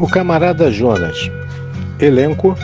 O 0.00 0.06
Camarada 0.06 0.70
Jonas. 0.70 1.28
Elenco: 1.98 2.56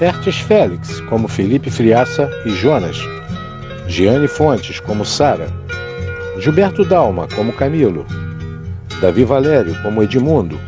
Ertes 0.00 0.38
Félix, 0.38 1.00
como 1.02 1.28
Felipe 1.28 1.70
Friaça 1.70 2.28
e 2.44 2.50
Jonas. 2.50 2.98
Giane 3.86 4.26
Fontes, 4.26 4.80
como 4.80 5.04
Sara. 5.04 5.46
Gilberto 6.40 6.84
Dalma, 6.84 7.28
como 7.36 7.52
Camilo. 7.52 8.04
Davi 9.00 9.22
Valério, 9.22 9.80
como 9.80 10.02
Edmundo. 10.02 10.58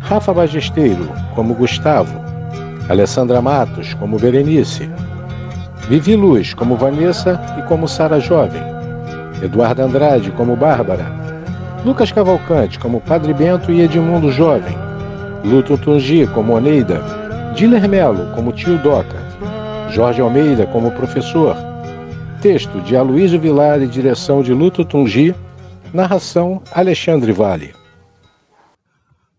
Rafa 0.00 0.32
Bagesteiro, 0.32 1.08
como 1.36 1.54
Gustavo. 1.54 2.20
Alessandra 2.88 3.40
Matos, 3.40 3.94
como 3.94 4.18
Berenice. 4.18 4.90
Vivi 5.88 6.16
Luz, 6.16 6.52
como 6.52 6.76
Vanessa 6.76 7.40
e 7.56 7.62
como 7.68 7.86
Sara 7.86 8.18
Jovem. 8.18 8.62
Eduardo 9.40 9.82
Andrade, 9.82 10.32
como 10.32 10.56
Bárbara. 10.56 11.06
Lucas 11.84 12.10
Cavalcante, 12.10 12.76
como 12.80 13.00
Padre 13.00 13.32
Bento 13.32 13.70
e 13.70 13.82
Edmundo 13.82 14.32
Jovem. 14.32 14.87
Luto 15.48 15.78
Tungi 15.78 16.26
como 16.26 16.52
Oneida, 16.52 17.00
Diller 17.56 17.88
Melo 17.88 18.34
como 18.34 18.52
Tio 18.52 18.76
Doca, 18.82 19.16
Jorge 19.90 20.20
Almeida 20.20 20.66
como 20.66 20.92
professor. 20.92 21.56
Texto 22.42 22.78
de 22.82 22.94
Aloysio 22.94 23.40
Vilar 23.40 23.80
e 23.80 23.86
direção 23.86 24.42
de 24.42 24.52
Luto 24.52 24.84
Tungi, 24.84 25.34
narração 25.94 26.62
Alexandre 26.70 27.32
Vale. 27.32 27.74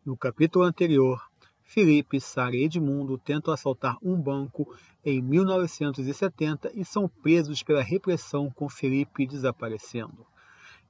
No 0.03 0.17
capítulo 0.17 0.66
anterior, 0.66 1.22
Felipe, 1.62 2.20
Sara 2.20 2.55
e 2.55 2.64
Edmundo 2.64 3.16
tentam 3.20 3.53
assaltar 3.53 3.95
um 4.02 4.20
banco 4.20 4.76
em 5.05 5.22
1970 5.22 6.72
e 6.73 6.84
são 6.84 7.08
presos 7.08 7.62
pela 7.62 7.84
repressão 7.84 8.50
com 8.50 8.67
Felipe 8.67 9.28
desaparecendo. 9.28 10.26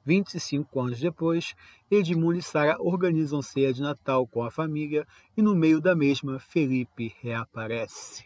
25 0.06 0.80
anos 0.80 1.00
depois, 1.00 1.54
Edmundo 1.92 2.38
e 2.38 2.42
Sara 2.42 2.78
organizam 2.80 3.42
ceia 3.42 3.74
de 3.74 3.82
Natal 3.82 4.28
com 4.28 4.44
a 4.44 4.52
família 4.52 5.08
e 5.36 5.42
no 5.42 5.56
meio 5.56 5.82
da 5.82 5.96
mesma, 5.96 6.40
Felipe 6.40 7.16
reaparece. 7.22 8.26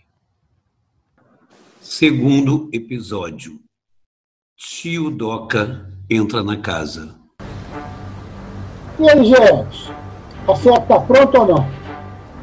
Segundo 1.79 2.69
episódio. 2.73 3.59
Tio 4.57 5.09
Doca 5.09 5.89
entra 6.09 6.43
na 6.43 6.57
casa. 6.57 7.15
E 8.99 9.09
aí, 9.09 9.25
gente? 9.25 9.91
A 10.47 10.55
ceia 10.55 10.79
tá 10.81 10.99
pronta 10.99 11.39
ou 11.39 11.47
não? 11.47 11.67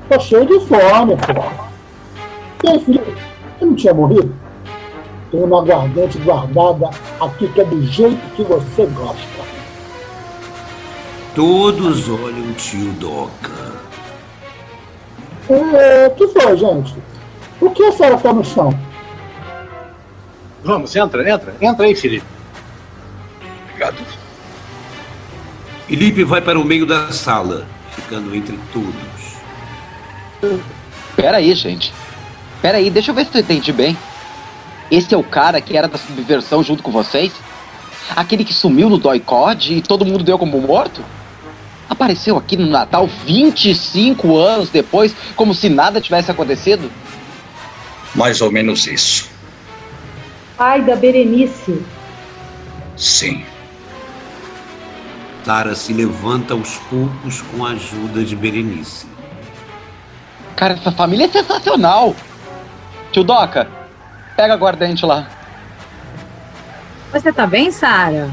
Tô 0.08 0.18
cheio 0.18 0.46
de 0.46 0.66
fome, 0.66 1.16
pô. 1.16 2.66
E 2.66 2.70
aí, 2.70 2.80
Felipe? 2.84 3.12
Você 3.58 3.64
não 3.64 3.74
tinha 3.74 3.94
morrido? 3.94 4.34
Tem 5.30 5.42
uma 5.42 5.60
aguardente 5.60 6.18
guardada 6.18 6.88
aqui 7.20 7.46
que 7.52 7.60
é 7.60 7.64
do 7.64 7.82
jeito 7.82 8.34
que 8.34 8.42
você 8.42 8.86
gosta. 8.86 9.59
Todos 11.40 12.06
olham 12.06 12.50
o 12.50 12.52
tio 12.52 12.92
Doca. 12.98 13.72
É, 15.48 16.06
o 16.06 16.10
que 16.10 16.28
foi, 16.28 16.54
gente? 16.54 16.94
Por 17.58 17.72
que 17.72 17.82
a 17.82 17.92
senhora 17.92 18.18
tá 18.18 18.30
no 18.30 18.44
chão? 18.44 18.78
Vamos, 20.62 20.94
entra, 20.94 21.26
entra. 21.30 21.54
Entra 21.58 21.86
aí, 21.86 21.96
Felipe. 21.96 22.26
Obrigado. 23.64 23.96
Felipe 25.86 26.24
vai 26.24 26.42
para 26.42 26.60
o 26.60 26.64
meio 26.64 26.84
da 26.84 27.10
sala, 27.10 27.66
ficando 27.92 28.36
entre 28.36 28.60
todos. 28.70 30.60
Pera 31.16 31.38
aí, 31.38 31.54
gente. 31.54 31.90
Pera 32.60 32.76
aí, 32.76 32.90
deixa 32.90 33.12
eu 33.12 33.14
ver 33.14 33.24
se 33.24 33.34
eu 33.34 33.40
entendi 33.40 33.72
bem. 33.72 33.96
Esse 34.90 35.14
é 35.14 35.16
o 35.16 35.24
cara 35.24 35.58
que 35.62 35.74
era 35.74 35.88
da 35.88 35.96
subversão 35.96 36.62
junto 36.62 36.82
com 36.82 36.92
vocês? 36.92 37.32
Aquele 38.14 38.44
que 38.44 38.52
sumiu 38.52 38.90
no 38.90 38.98
Doicode 38.98 39.72
e 39.72 39.80
todo 39.80 40.04
mundo 40.04 40.22
deu 40.22 40.38
como 40.38 40.60
morto? 40.60 41.02
Apareceu 41.90 42.36
aqui 42.36 42.56
no 42.56 42.68
Natal 42.68 43.08
25 43.26 44.36
anos 44.36 44.70
depois, 44.70 45.12
como 45.34 45.52
se 45.52 45.68
nada 45.68 46.00
tivesse 46.00 46.30
acontecido? 46.30 46.88
Mais 48.14 48.40
ou 48.40 48.52
menos 48.52 48.86
isso. 48.86 49.28
Pai 50.56 50.82
da 50.82 50.94
Berenice. 50.94 51.82
Sim. 52.96 53.44
Sara 55.44 55.74
se 55.74 55.92
levanta 55.92 56.54
aos 56.54 56.76
poucos 56.88 57.42
com 57.42 57.66
a 57.66 57.70
ajuda 57.70 58.22
de 58.22 58.36
Berenice. 58.36 59.06
Cara, 60.54 60.74
essa 60.74 60.92
família 60.92 61.24
é 61.24 61.28
sensacional. 61.28 62.14
Tio 63.10 63.24
Doca, 63.24 63.68
pega 64.36 64.54
a 64.54 64.56
guardente 64.56 65.04
lá. 65.04 65.28
Você 67.10 67.32
tá 67.32 67.48
bem, 67.48 67.72
Sara? 67.72 68.30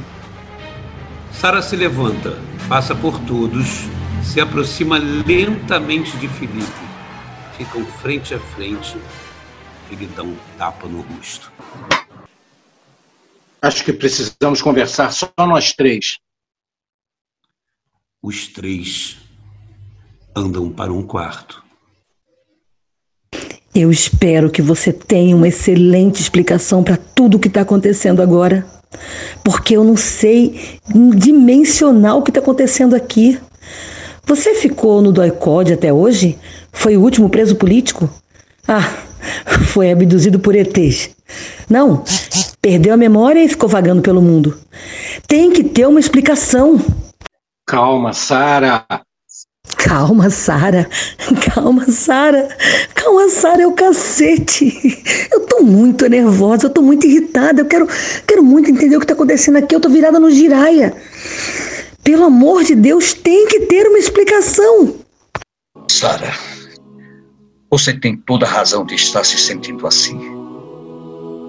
Sara 1.39 1.61
se 1.61 1.75
levanta, 1.75 2.31
passa 2.67 2.95
por 2.95 3.19
todos, 3.27 3.83
se 4.23 4.41
aproxima 4.41 4.97
lentamente 4.97 6.17
de 6.17 6.27
Felipe. 6.27 6.87
Ficam 7.55 7.85
frente 7.85 8.33
a 8.33 8.39
frente 8.39 8.97
e 9.91 9.95
lhe 9.95 10.07
dão 10.07 10.29
um 10.29 10.37
tapa 10.57 10.87
no 10.87 11.01
rosto. 11.01 11.51
Acho 13.61 13.85
que 13.85 13.93
precisamos 13.93 14.63
conversar 14.63 15.11
só 15.11 15.31
nós 15.37 15.73
três. 15.73 16.17
Os 18.19 18.47
três 18.47 19.17
andam 20.35 20.71
para 20.71 20.91
um 20.91 21.05
quarto. 21.05 21.63
Eu 23.75 23.91
espero 23.91 24.49
que 24.49 24.63
você 24.63 24.91
tenha 24.91 25.35
uma 25.35 25.47
excelente 25.47 26.19
explicação 26.19 26.83
para 26.83 26.97
tudo 26.97 27.37
o 27.37 27.39
que 27.39 27.47
está 27.47 27.61
acontecendo 27.61 28.23
agora. 28.23 28.76
Porque 29.43 29.75
eu 29.75 29.83
não 29.83 29.95
sei 29.95 30.79
dimensionar 31.15 32.17
o 32.17 32.21
que 32.21 32.29
está 32.29 32.39
acontecendo 32.39 32.95
aqui. 32.95 33.39
Você 34.25 34.55
ficou 34.55 35.01
no 35.01 35.11
doicode 35.11 35.73
até 35.73 35.91
hoje? 35.91 36.37
Foi 36.71 36.97
o 36.97 37.01
último 37.01 37.29
preso 37.29 37.55
político? 37.55 38.09
Ah, 38.67 38.87
foi 39.67 39.91
abduzido 39.91 40.39
por 40.39 40.55
ETs. 40.55 41.09
Não, 41.69 42.03
perdeu 42.61 42.93
a 42.93 42.97
memória 42.97 43.43
e 43.43 43.49
ficou 43.49 43.69
vagando 43.69 44.01
pelo 44.01 44.21
mundo. 44.21 44.57
Tem 45.27 45.51
que 45.51 45.63
ter 45.63 45.87
uma 45.87 45.99
explicação. 45.99 46.79
Calma, 47.65 48.13
Sara. 48.13 48.85
Calma, 49.87 50.29
Sara. 50.29 50.89
Calma, 51.45 51.85
Sara. 51.89 52.49
Calma, 52.93 53.29
Sara, 53.29 53.63
é 53.63 53.67
o 53.67 53.71
cacete. 53.71 55.01
Eu 55.31 55.45
tô 55.45 55.63
muito 55.63 56.09
nervosa, 56.09 56.65
eu 56.65 56.69
tô 56.69 56.81
muito 56.81 57.07
irritada. 57.07 57.61
Eu 57.61 57.65
quero, 57.65 57.87
quero 58.27 58.43
muito 58.43 58.69
entender 58.69 58.97
o 58.97 58.99
que 58.99 59.07
tá 59.07 59.13
acontecendo 59.13 59.55
aqui. 59.55 59.73
Eu 59.73 59.79
tô 59.79 59.87
virada 59.87 60.19
no 60.19 60.29
giraia. 60.29 60.93
Pelo 62.03 62.25
amor 62.25 62.65
de 62.65 62.75
Deus, 62.75 63.13
tem 63.13 63.47
que 63.47 63.61
ter 63.61 63.87
uma 63.87 63.97
explicação. 63.97 64.95
Sara, 65.89 66.33
você 67.71 67.93
tem 67.93 68.17
toda 68.17 68.45
a 68.45 68.49
razão 68.49 68.85
de 68.85 68.95
estar 68.95 69.23
se 69.23 69.37
sentindo 69.37 69.87
assim. 69.87 70.19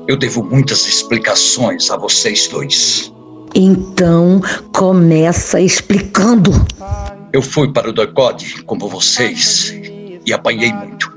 Eu 0.06 0.16
devo 0.16 0.44
muitas 0.44 0.86
explicações 0.86 1.90
a 1.90 1.96
vocês 1.96 2.46
dois. 2.46 3.12
Então, 3.52 4.40
começa 4.72 5.60
explicando. 5.60 6.52
Eu 7.32 7.42
fui 7.42 7.72
para 7.72 7.88
o 7.88 7.92
doicode 7.92 8.62
como 8.64 8.88
vocês 8.88 9.74
e 10.24 10.32
apanhei 10.32 10.72
muito. 10.72 11.16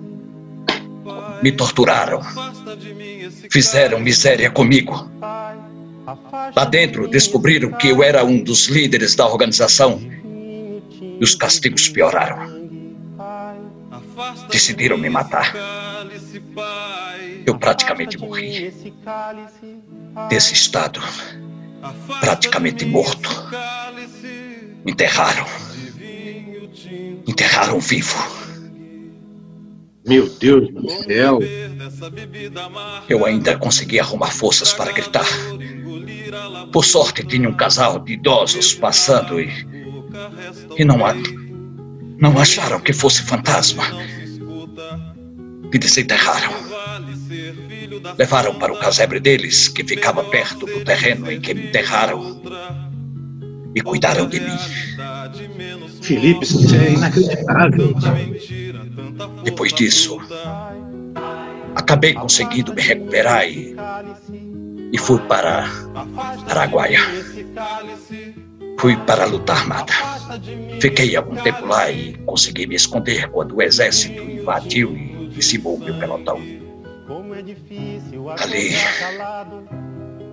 Me 1.41 1.51
torturaram. 1.51 2.21
Fizeram 3.49 3.99
miséria 3.99 4.51
comigo. 4.51 5.09
Lá 6.55 6.65
dentro 6.65 7.07
descobriram 7.07 7.71
que 7.73 7.89
eu 7.89 8.03
era 8.03 8.23
um 8.23 8.43
dos 8.43 8.67
líderes 8.67 9.15
da 9.15 9.25
organização 9.27 10.01
e 11.01 11.23
os 11.23 11.35
castigos 11.35 11.87
pioraram. 11.89 12.61
Decidiram 14.49 14.97
me 14.97 15.09
matar. 15.09 15.53
Eu 17.45 17.57
praticamente 17.57 18.17
morri. 18.17 18.73
Nesse 20.29 20.53
estado, 20.53 21.01
praticamente 22.19 22.85
morto. 22.85 23.29
Me 24.85 24.91
enterraram. 24.91 25.70
Enterraram 27.27 27.79
vivo. 27.79 28.15
Meu 30.07 30.27
Deus 30.27 30.69
do 30.73 30.89
céu. 31.03 31.39
Eu 33.07 33.25
ainda 33.25 33.57
consegui 33.57 33.99
arrumar 33.99 34.31
forças 34.31 34.73
para 34.73 34.91
gritar. 34.91 35.27
Por 36.71 36.85
sorte, 36.85 37.25
tinha 37.25 37.49
um 37.49 37.53
casal 37.53 37.99
de 37.99 38.13
idosos 38.13 38.73
passando 38.73 39.39
e. 39.39 39.49
E 40.77 40.85
não, 40.85 40.97
não 42.17 42.39
acharam 42.39 42.79
que 42.79 42.93
fosse 42.93 43.21
fantasma. 43.23 43.83
Me 45.71 45.77
desenterraram. 45.77 46.51
Levaram 48.17 48.55
para 48.55 48.73
o 48.73 48.79
casebre 48.79 49.19
deles, 49.19 49.67
que 49.67 49.83
ficava 49.83 50.23
perto 50.23 50.65
do 50.65 50.83
terreno 50.83 51.31
em 51.31 51.39
que 51.39 51.53
me 51.53 51.67
enterraram. 51.67 52.41
E 53.75 53.81
cuidaram 53.81 54.27
de 54.27 54.39
mim. 54.39 54.57
Felipe, 56.01 56.43
isso 56.43 56.75
é 56.75 56.93
inacreditável. 56.93 57.93
Depois 59.43 59.73
disso, 59.73 60.19
acabei 61.75 62.13
conseguindo 62.13 62.73
me 62.73 62.81
recuperar 62.81 63.47
e, 63.47 63.75
e 64.91 64.97
fui 64.97 65.19
para 65.21 65.69
Araguaia. 66.49 66.99
Fui 68.79 68.97
para 68.97 69.23
a 69.23 69.27
luta 69.27 69.53
armada. 69.53 69.93
Fiquei 70.79 71.15
algum 71.15 71.35
tempo 71.35 71.65
lá 71.67 71.91
e 71.91 72.13
consegui 72.25 72.65
me 72.65 72.75
esconder 72.75 73.29
quando 73.29 73.55
o 73.55 73.61
exército 73.61 74.21
invadiu 74.23 74.95
e 74.97 75.27
dizimou 75.27 75.77
meu 75.77 75.93
pelotão. 75.99 76.41
Ali. 78.39 78.71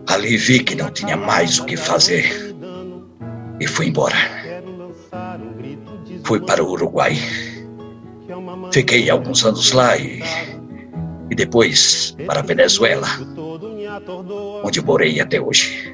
Ali 0.06 0.36
vi 0.38 0.60
que 0.60 0.74
não 0.74 0.90
tinha 0.90 1.16
mais 1.16 1.58
o 1.58 1.66
que 1.66 1.76
fazer 1.76 2.54
e 3.60 3.66
fui 3.66 3.88
embora. 3.88 4.16
Fui 6.28 6.40
para 6.40 6.62
o 6.62 6.72
Uruguai. 6.72 7.16
Fiquei 8.70 9.08
alguns 9.08 9.46
anos 9.46 9.72
lá 9.72 9.96
e, 9.96 10.20
e 11.30 11.34
depois 11.34 12.14
para 12.26 12.40
a 12.40 12.42
Venezuela, 12.42 13.08
onde 14.62 14.82
morei 14.82 15.22
até 15.22 15.40
hoje. 15.40 15.90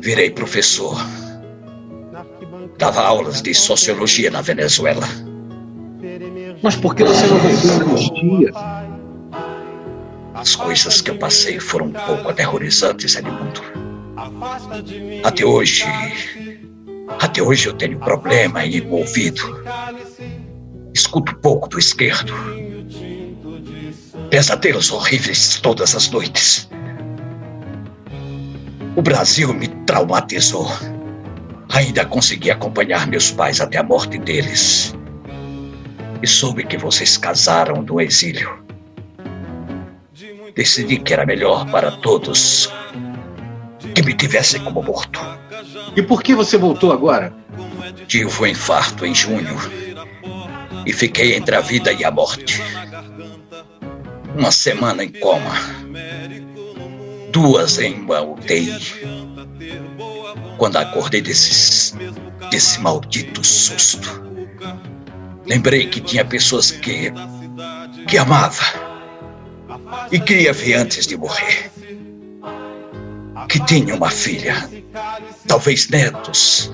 Virei 0.00 0.30
professor. 0.30 0.96
Dava 2.78 3.00
aulas 3.00 3.42
de 3.42 3.52
sociologia 3.52 4.30
na 4.30 4.42
Venezuela. 4.42 5.08
Mas 6.62 6.76
por 6.76 6.94
que 6.94 7.02
você 7.02 7.26
não 7.26 7.88
nos 7.88 8.10
dias? 8.12 8.54
As 10.34 10.54
coisas 10.54 11.00
que 11.00 11.10
eu 11.10 11.18
passei 11.18 11.58
foram 11.58 11.86
um 11.86 11.92
pouco 11.92 12.28
aterrorizantes, 12.28 13.16
Edmundo. 13.16 13.60
Até 15.24 15.44
hoje. 15.44 15.84
Até 17.20 17.42
hoje 17.42 17.66
eu 17.66 17.72
tenho 17.72 17.98
problema 17.98 18.64
em 18.64 18.80
o 18.82 18.92
ouvido. 18.92 19.62
Escuto 20.94 21.34
pouco 21.36 21.68
do 21.68 21.78
esquerdo. 21.78 22.32
Pesadelos 24.30 24.90
horríveis 24.90 25.58
todas 25.60 25.94
as 25.94 26.10
noites. 26.10 26.68
O 28.96 29.02
Brasil 29.02 29.52
me 29.54 29.68
traumatizou. 29.86 30.66
Ainda 31.72 32.04
consegui 32.04 32.50
acompanhar 32.50 33.06
meus 33.06 33.30
pais 33.30 33.60
até 33.60 33.78
a 33.78 33.82
morte 33.82 34.18
deles. 34.18 34.94
E 36.22 36.26
soube 36.26 36.64
que 36.64 36.78
vocês 36.78 37.16
casaram 37.16 37.82
no 37.82 38.00
exílio. 38.00 38.64
Decidi 40.54 40.98
que 40.98 41.12
era 41.12 41.26
melhor 41.26 41.70
para 41.70 41.92
todos 41.92 42.70
que 43.94 44.02
me 44.02 44.14
tivessem 44.14 44.62
como 44.64 44.82
morto. 44.82 45.20
E 45.96 46.02
por 46.02 46.22
que 46.22 46.34
você 46.34 46.56
voltou 46.56 46.92
agora? 46.92 47.34
Tive 48.06 48.30
um 48.42 48.46
infarto 48.46 49.04
em 49.04 49.14
junho 49.14 49.56
e 50.84 50.92
fiquei 50.92 51.34
entre 51.34 51.56
a 51.56 51.60
vida 51.60 51.92
e 51.92 52.04
a 52.04 52.10
morte. 52.10 52.62
Uma 54.36 54.52
semana 54.52 55.02
em 55.02 55.08
coma, 55.08 55.54
duas 57.32 57.78
em 57.78 57.94
uma. 57.94 58.18
Quando 60.58 60.76
acordei 60.76 61.20
desses, 61.20 61.94
desse 62.50 62.80
maldito 62.80 63.44
susto, 63.44 64.22
lembrei 65.44 65.86
que 65.88 66.00
tinha 66.00 66.24
pessoas 66.24 66.70
que, 66.70 67.12
que 68.06 68.18
amava 68.18 68.62
e 70.10 70.20
queria 70.20 70.52
ver 70.52 70.74
antes 70.74 71.06
de 71.06 71.16
morrer. 71.16 71.70
Que 73.48 73.64
tinha 73.64 73.94
uma 73.94 74.10
filha, 74.10 74.68
talvez 75.46 75.88
netos, 75.88 76.72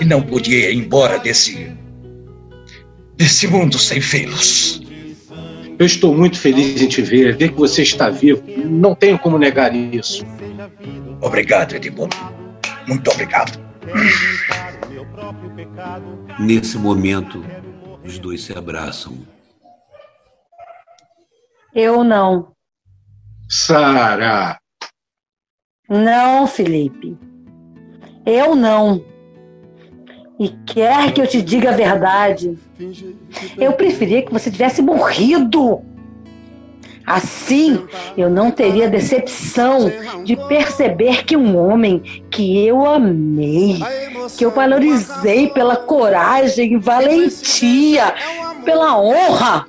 e 0.00 0.04
não 0.04 0.22
podia 0.22 0.70
ir 0.70 0.76
embora 0.76 1.18
desse. 1.18 1.72
desse 3.16 3.46
mundo 3.46 3.78
sem 3.78 4.00
vê-los. 4.00 4.82
Eu 5.78 5.84
estou 5.84 6.16
muito 6.16 6.38
feliz 6.38 6.80
em 6.80 6.88
te 6.88 7.02
ver, 7.02 7.36
ver 7.36 7.50
que 7.50 7.58
você 7.58 7.82
está 7.82 8.08
vivo. 8.08 8.42
Não 8.64 8.94
tenho 8.94 9.18
como 9.18 9.38
negar 9.38 9.74
isso. 9.74 10.24
Obrigado, 11.20 11.74
Edmundo. 11.74 12.16
Muito 12.86 13.10
obrigado. 13.10 13.58
Nesse 16.38 16.78
momento, 16.78 17.44
os 18.02 18.18
dois 18.18 18.42
se 18.42 18.56
abraçam. 18.56 19.16
Eu 21.74 22.02
não. 22.02 22.52
Sara! 23.48 24.58
Não, 25.88 26.46
Felipe. 26.46 27.16
Eu 28.26 28.56
não. 28.56 29.04
E 30.38 30.48
quer 30.66 31.12
que 31.12 31.20
eu 31.20 31.26
te 31.26 31.40
diga 31.40 31.70
a 31.70 31.76
verdade, 31.76 32.58
eu 33.56 33.72
preferia 33.72 34.22
que 34.22 34.32
você 34.32 34.50
tivesse 34.50 34.82
morrido. 34.82 35.80
Assim, 37.06 37.84
eu 38.18 38.28
não 38.28 38.50
teria 38.50 38.90
decepção 38.90 39.90
de 40.24 40.34
perceber 40.48 41.24
que 41.24 41.36
um 41.36 41.56
homem 41.56 42.02
que 42.28 42.66
eu 42.66 42.84
amei, 42.84 43.78
que 44.36 44.44
eu 44.44 44.50
valorizei 44.50 45.46
pela 45.48 45.76
coragem 45.76 46.74
e 46.74 46.78
valentia, 46.78 48.12
pela 48.64 49.00
honra, 49.00 49.66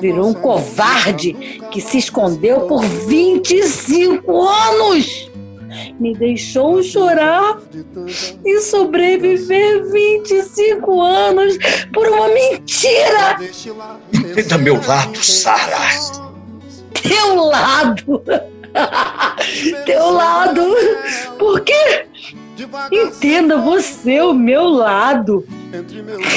virou 0.00 0.30
um 0.30 0.34
covarde 0.34 1.34
que 1.70 1.80
se 1.80 1.98
escondeu 1.98 2.62
por 2.62 2.82
25 2.82 4.42
anos 4.42 5.30
me 5.98 6.14
deixou 6.14 6.82
chorar 6.82 7.58
e 8.44 8.60
sobreviver 8.60 9.90
25 9.90 11.00
anos 11.00 11.58
por 11.92 12.08
uma 12.08 12.28
mentira. 12.28 13.38
Entenda 14.12 14.58
meu 14.58 14.80
lado, 14.86 15.22
Sara. 15.22 15.88
Teu 16.94 17.34
lado. 17.36 18.22
Teu 19.84 20.10
lado. 20.10 20.62
Por 21.38 21.60
quê? 21.60 22.06
Entenda 22.90 23.58
você 23.58 24.20
o 24.20 24.32
meu 24.32 24.68
lado. 24.68 25.46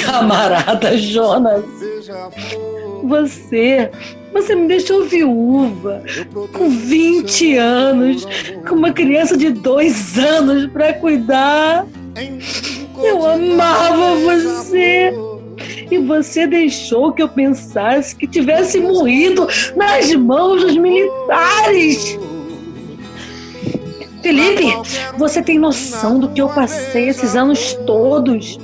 Camarada 0.05 0.97
Jonas. 0.97 1.63
Você 3.03 3.91
você 4.35 4.53
me 4.53 4.67
deixou 4.67 5.05
viúva, 5.05 6.03
com 6.51 6.69
20 6.69 7.55
anos, 7.55 8.27
com 8.67 8.75
uma 8.75 8.91
criança 8.91 9.37
de 9.37 9.49
dois 9.49 10.19
anos 10.19 10.69
para 10.73 10.91
cuidar. 10.91 11.87
Eu 13.01 13.25
amava 13.25 14.15
você. 14.15 15.13
E 15.89 15.97
você 15.99 16.45
deixou 16.45 17.13
que 17.13 17.21
eu 17.21 17.29
pensasse 17.29 18.13
que 18.13 18.27
tivesse 18.27 18.81
morrido 18.81 19.47
nas 19.73 20.13
mãos 20.13 20.61
dos 20.61 20.75
militares. 20.75 22.19
Felipe, 24.21 24.65
você 25.17 25.41
tem 25.41 25.57
noção 25.57 26.19
do 26.19 26.27
que 26.29 26.41
eu 26.41 26.49
passei 26.49 27.07
esses 27.07 27.37
anos 27.37 27.73
todos? 27.85 28.59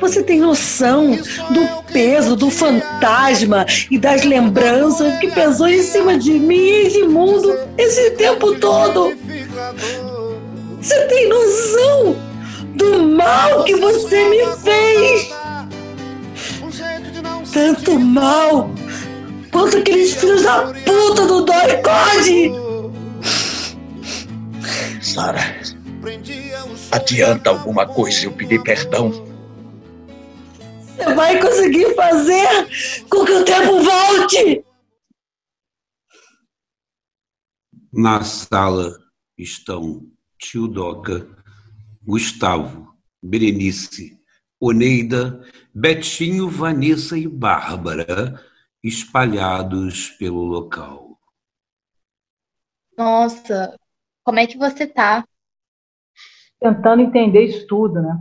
Você 0.00 0.22
tem 0.22 0.40
noção 0.40 1.12
do 1.50 1.92
peso 1.92 2.36
do 2.36 2.50
fantasma 2.50 3.66
e 3.90 3.98
das 3.98 4.24
lembranças 4.24 5.18
que 5.18 5.30
pesou 5.30 5.68
em 5.68 5.82
cima 5.82 6.18
de 6.18 6.38
mim 6.38 6.68
e 6.68 6.90
de 6.90 7.02
mundo 7.04 7.56
esse 7.78 8.10
tempo 8.12 8.54
todo? 8.58 9.16
Você 10.80 11.00
tem 11.06 11.28
noção 11.28 12.16
do 12.74 13.02
mal 13.08 13.64
que 13.64 13.74
você 13.76 14.28
me 14.28 14.46
fez? 14.62 15.30
Tanto 17.52 17.98
mal 17.98 18.70
quanto 19.50 19.78
aqueles 19.78 20.12
filhos 20.12 20.42
da 20.42 20.72
puta 20.84 21.26
do 21.26 21.44
Dori 21.44 21.82
Code! 21.82 22.52
Sara, 25.00 25.56
adianta 26.92 27.50
alguma 27.50 27.86
coisa 27.86 28.26
eu 28.26 28.32
pedir 28.32 28.62
perdão? 28.62 29.25
Você 30.96 31.14
vai 31.14 31.38
conseguir 31.40 31.94
fazer 31.94 32.48
com 33.10 33.22
que 33.26 33.32
o 33.32 33.44
tempo 33.44 33.82
volte! 33.82 34.64
Na 37.92 38.24
sala 38.24 38.96
estão 39.36 40.10
Tio 40.38 40.66
Doca, 40.66 41.28
Gustavo, 42.02 42.94
Berenice, 43.22 44.18
Oneida, 44.58 45.46
Betinho, 45.74 46.48
Vanessa 46.48 47.18
e 47.18 47.28
Bárbara 47.28 48.42
espalhados 48.82 50.10
pelo 50.12 50.44
local. 50.44 51.20
Nossa, 52.96 53.78
como 54.24 54.38
é 54.38 54.46
que 54.46 54.56
você 54.56 54.86
tá? 54.86 55.28
Tentando 56.58 57.02
entender 57.02 57.44
isso 57.44 57.66
tudo, 57.66 58.00
né? 58.00 58.16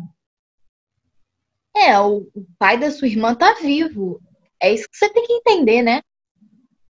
É, 1.76 2.00
o 2.00 2.26
pai 2.58 2.78
da 2.78 2.90
sua 2.90 3.08
irmã 3.08 3.36
tá 3.36 3.54
vivo. 3.62 4.22
É 4.62 4.74
isso 4.74 4.88
que 4.90 4.98
você 4.98 5.10
tem 5.10 5.26
que 5.26 5.34
entender, 5.34 5.82
né? 5.82 6.02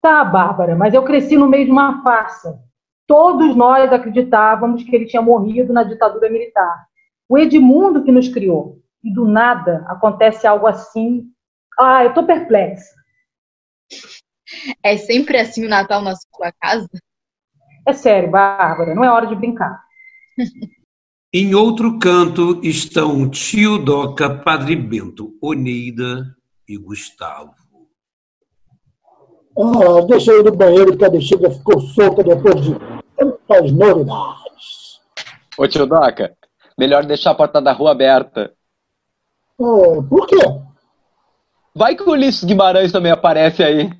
Tá, 0.01 0.23
Bárbara, 0.23 0.75
mas 0.75 0.93
eu 0.93 1.03
cresci 1.03 1.35
no 1.35 1.47
meio 1.47 1.65
de 1.65 1.71
uma 1.71 2.03
farsa. 2.03 2.61
Todos 3.07 3.55
nós 3.55 3.91
acreditávamos 3.91 4.83
que 4.83 4.95
ele 4.95 5.05
tinha 5.05 5.21
morrido 5.21 5.73
na 5.73 5.83
ditadura 5.83 6.29
militar. 6.29 6.85
O 7.27 7.37
Edmundo 7.37 8.03
que 8.03 8.11
nos 8.11 8.29
criou. 8.29 8.79
E 9.03 9.11
do 9.11 9.27
nada 9.27 9.85
acontece 9.87 10.45
algo 10.45 10.67
assim. 10.67 11.25
Ah, 11.79 12.03
eu 12.03 12.13
tô 12.13 12.23
perplexa. 12.23 12.95
É 14.83 14.97
sempre 14.97 15.37
assim 15.37 15.65
o 15.65 15.69
Natal 15.69 16.01
na 16.01 16.15
sua 16.15 16.51
casa? 16.61 16.89
É 17.85 17.93
sério, 17.93 18.29
Bárbara, 18.29 18.93
não 18.93 19.03
é 19.03 19.09
hora 19.09 19.27
de 19.27 19.35
brincar. 19.35 19.81
Em 21.39 21.53
outro 21.53 21.99
canto 21.99 22.59
estão 22.63 23.29
tio 23.29 23.77
Doca, 23.77 24.27
Padre 24.27 24.75
Bento, 24.75 25.37
Oneida 25.39 26.35
e 26.67 26.75
Gustavo. 26.77 27.53
Ah, 29.55 30.01
deixa 30.07 30.31
eu 30.31 30.39
ir 30.39 30.45
no 30.45 30.57
banheiro 30.57 30.97
que 30.97 31.05
a 31.05 31.09
bexiga 31.11 31.51
ficou 31.51 31.79
solta 31.79 32.23
depois 32.23 32.59
de 32.63 32.75
tantas 33.15 33.71
novidades. 33.71 34.99
Ô 35.55 35.67
tio 35.67 35.85
Doca, 35.85 36.35
melhor 36.75 37.05
deixar 37.05 37.29
a 37.29 37.35
porta 37.35 37.61
da 37.61 37.71
rua 37.71 37.91
aberta. 37.91 38.51
Ah, 39.61 40.01
por 40.09 40.25
quê? 40.25 40.41
Vai 41.75 41.95
que 41.95 42.01
o 42.01 42.13
Ulisses 42.13 42.45
Guimarães 42.45 42.91
também 42.91 43.11
aparece 43.11 43.63
aí. 43.63 43.91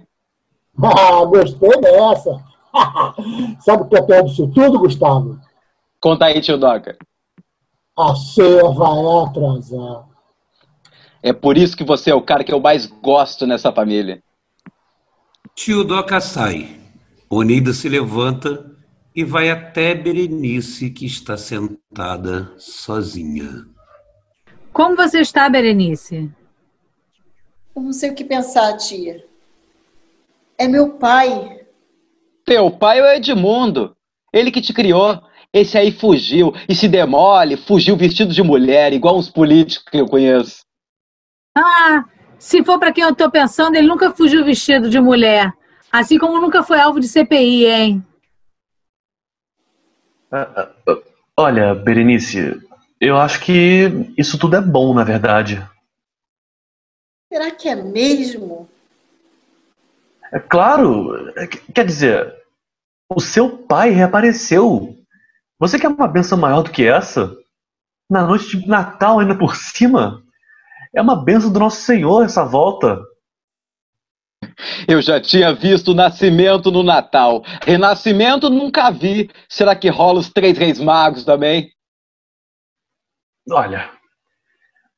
Ah, 0.82 1.24
gostei 1.24 1.70
dessa. 1.82 2.44
Sabe 3.62 3.84
o 3.84 3.88
que 3.88 3.96
é 3.96 4.02
pior 4.02 4.24
disso 4.24 4.52
tudo, 4.56 4.80
Gustavo? 4.80 5.40
Conta 6.02 6.26
aí, 6.26 6.42
tio 6.42 6.58
Doca. 6.58 6.98
A 7.98 8.16
ceia 8.16 8.70
vai 8.70 9.24
atrasar. 9.24 10.06
É 11.24 11.34
por 11.34 11.58
isso 11.58 11.76
que 11.76 11.84
você 11.84 12.12
é 12.12 12.16
o 12.16 12.22
cara 12.22 12.44
que 12.44 12.54
eu 12.54 12.60
mais 12.60 12.86
gosto 12.86 13.48
nessa 13.48 13.72
família. 13.72 14.22
Tio 15.56 15.84
Doca 15.84 16.22
sai. 16.22 16.80
Oneida 17.30 17.74
se 17.74 17.90
levanta 17.90 18.72
e 19.16 19.24
vai 19.24 19.50
até 19.50 19.96
Berenice, 19.96 20.92
que 20.92 21.06
está 21.06 21.36
sentada 21.36 22.54
sozinha. 22.58 23.66
Como 24.72 24.96
você 24.96 25.22
está, 25.22 25.50
Berenice? 25.50 26.32
Eu 27.76 27.82
não 27.82 27.92
sei 27.92 28.12
o 28.12 28.16
que 28.16 28.24
pensar, 28.24 28.78
tia. 28.78 29.26
É 30.56 30.68
meu 30.68 30.92
pai. 30.92 31.66
Teu 32.46 32.70
pai 32.70 33.00
é 33.00 33.02
o 33.02 33.16
Edmundo. 33.16 33.96
Ele 34.32 34.52
que 34.52 34.62
te 34.62 34.72
criou. 34.72 35.20
Esse 35.58 35.76
aí 35.76 35.92
fugiu 35.92 36.54
e 36.70 36.76
se 36.76 36.88
demole, 36.88 37.58
fugiu 37.58 37.98
vestido 37.98 38.32
de 38.32 38.44
mulher, 38.44 38.94
igual 38.94 39.18
uns 39.18 39.28
políticos 39.28 39.90
que 39.90 39.98
eu 39.98 40.06
conheço. 40.06 40.62
Ah, 41.58 42.06
se 42.38 42.64
for 42.64 42.78
para 42.78 42.92
quem 42.92 43.04
eu 43.04 43.16
tô 43.16 43.32
pensando, 43.32 43.76
ele 43.76 43.88
nunca 43.88 44.12
fugiu 44.12 44.46
vestido 44.46 44.88
de 44.88 45.00
mulher. 45.00 45.52
Assim 45.92 46.20
como 46.20 46.40
nunca 46.40 46.62
foi 46.62 46.80
alvo 46.80 47.00
de 47.00 47.08
CPI, 47.08 47.66
hein? 47.66 48.06
Ah, 50.32 50.70
ah, 50.88 50.98
olha, 51.36 51.74
Berenice, 51.74 52.62
eu 53.02 53.18
acho 53.18 53.40
que 53.40 54.14
isso 54.16 54.38
tudo 54.38 54.58
é 54.58 54.62
bom, 54.62 54.94
na 54.94 55.04
verdade. 55.04 55.68
Será 57.34 57.50
que 57.50 57.68
é 57.68 57.76
mesmo? 57.76 58.70
É 60.32 60.40
claro, 60.40 61.30
é, 61.36 61.48
quer 61.48 61.86
dizer, 61.86 62.36
o 63.10 63.20
seu 63.20 63.58
pai 63.58 63.90
reapareceu. 63.90 64.97
Você 65.60 65.80
quer 65.80 65.88
uma 65.88 66.08
benção 66.08 66.38
maior 66.38 66.62
do 66.62 66.72
que 66.72 66.86
essa? 66.86 67.36
Na 68.10 68.26
noite 68.26 68.58
de 68.58 68.68
Natal, 68.68 69.20
ainda 69.20 69.38
por 69.38 69.56
cima? 69.56 70.24
É 70.96 71.02
uma 71.02 71.16
benção 71.16 71.52
do 71.52 71.60
nosso 71.60 71.82
Senhor 71.82 72.24
essa 72.24 72.46
volta. 72.46 73.02
Eu 74.88 75.02
já 75.02 75.20
tinha 75.20 75.54
visto 75.54 75.92
o 75.92 75.96
nascimento 75.96 76.72
no 76.72 76.84
Natal. 76.84 77.44
Renascimento 77.64 78.50
nunca 78.50 78.90
vi. 78.92 79.30
Será 79.50 79.76
que 79.76 79.90
rola 79.90 80.20
os 80.20 80.30
três 80.30 80.58
reis 80.58 80.80
magos 80.80 81.26
também? 81.26 81.72
Olha, 83.50 83.92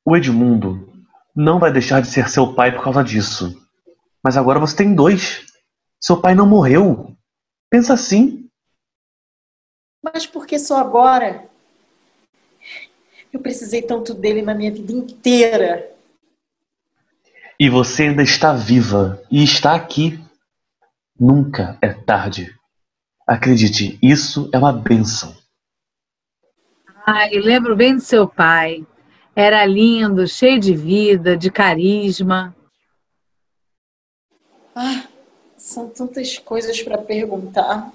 o 0.05 0.15
Edmundo 0.15 0.91
não 1.35 1.59
vai 1.59 1.71
deixar 1.71 2.01
de 2.01 2.07
ser 2.07 2.29
seu 2.29 2.53
pai 2.53 2.73
por 2.73 2.83
causa 2.83 3.03
disso. 3.03 3.55
Mas 4.23 4.35
agora 4.35 4.59
você 4.59 4.75
tem 4.75 4.93
dois. 4.93 5.45
Seu 6.01 6.19
pai 6.19 6.35
não 6.35 6.45
morreu. 6.45 7.15
Pensa 7.69 7.93
assim. 7.93 8.38
Mas 10.01 10.25
por 10.25 10.47
que 10.47 10.57
só 10.57 10.77
agora? 10.77 11.49
Eu 13.31 13.39
precisei 13.39 13.81
tanto 13.81 14.13
dele 14.13 14.41
na 14.41 14.55
minha 14.55 14.71
vida 14.71 14.91
inteira. 14.91 15.91
E 17.59 17.69
você 17.69 18.03
ainda 18.03 18.23
está 18.23 18.53
viva 18.53 19.21
e 19.29 19.43
está 19.43 19.75
aqui. 19.75 20.19
Nunca 21.19 21.77
é 21.81 21.93
tarde. 21.93 22.55
Acredite, 23.27 23.99
isso 24.01 24.49
é 24.53 24.57
uma 24.57 24.71
benção. 24.71 25.35
Ai, 27.05 27.31
lembro 27.31 27.75
bem 27.75 27.95
do 27.95 28.01
seu 28.01 28.27
pai. 28.27 28.85
Era 29.35 29.65
lindo, 29.65 30.27
cheio 30.27 30.59
de 30.59 30.73
vida, 30.73 31.37
de 31.37 31.51
carisma. 31.51 32.55
Ah, 34.75 35.07
são 35.57 35.89
tantas 35.89 36.37
coisas 36.37 36.81
para 36.81 36.97
perguntar, 36.97 37.91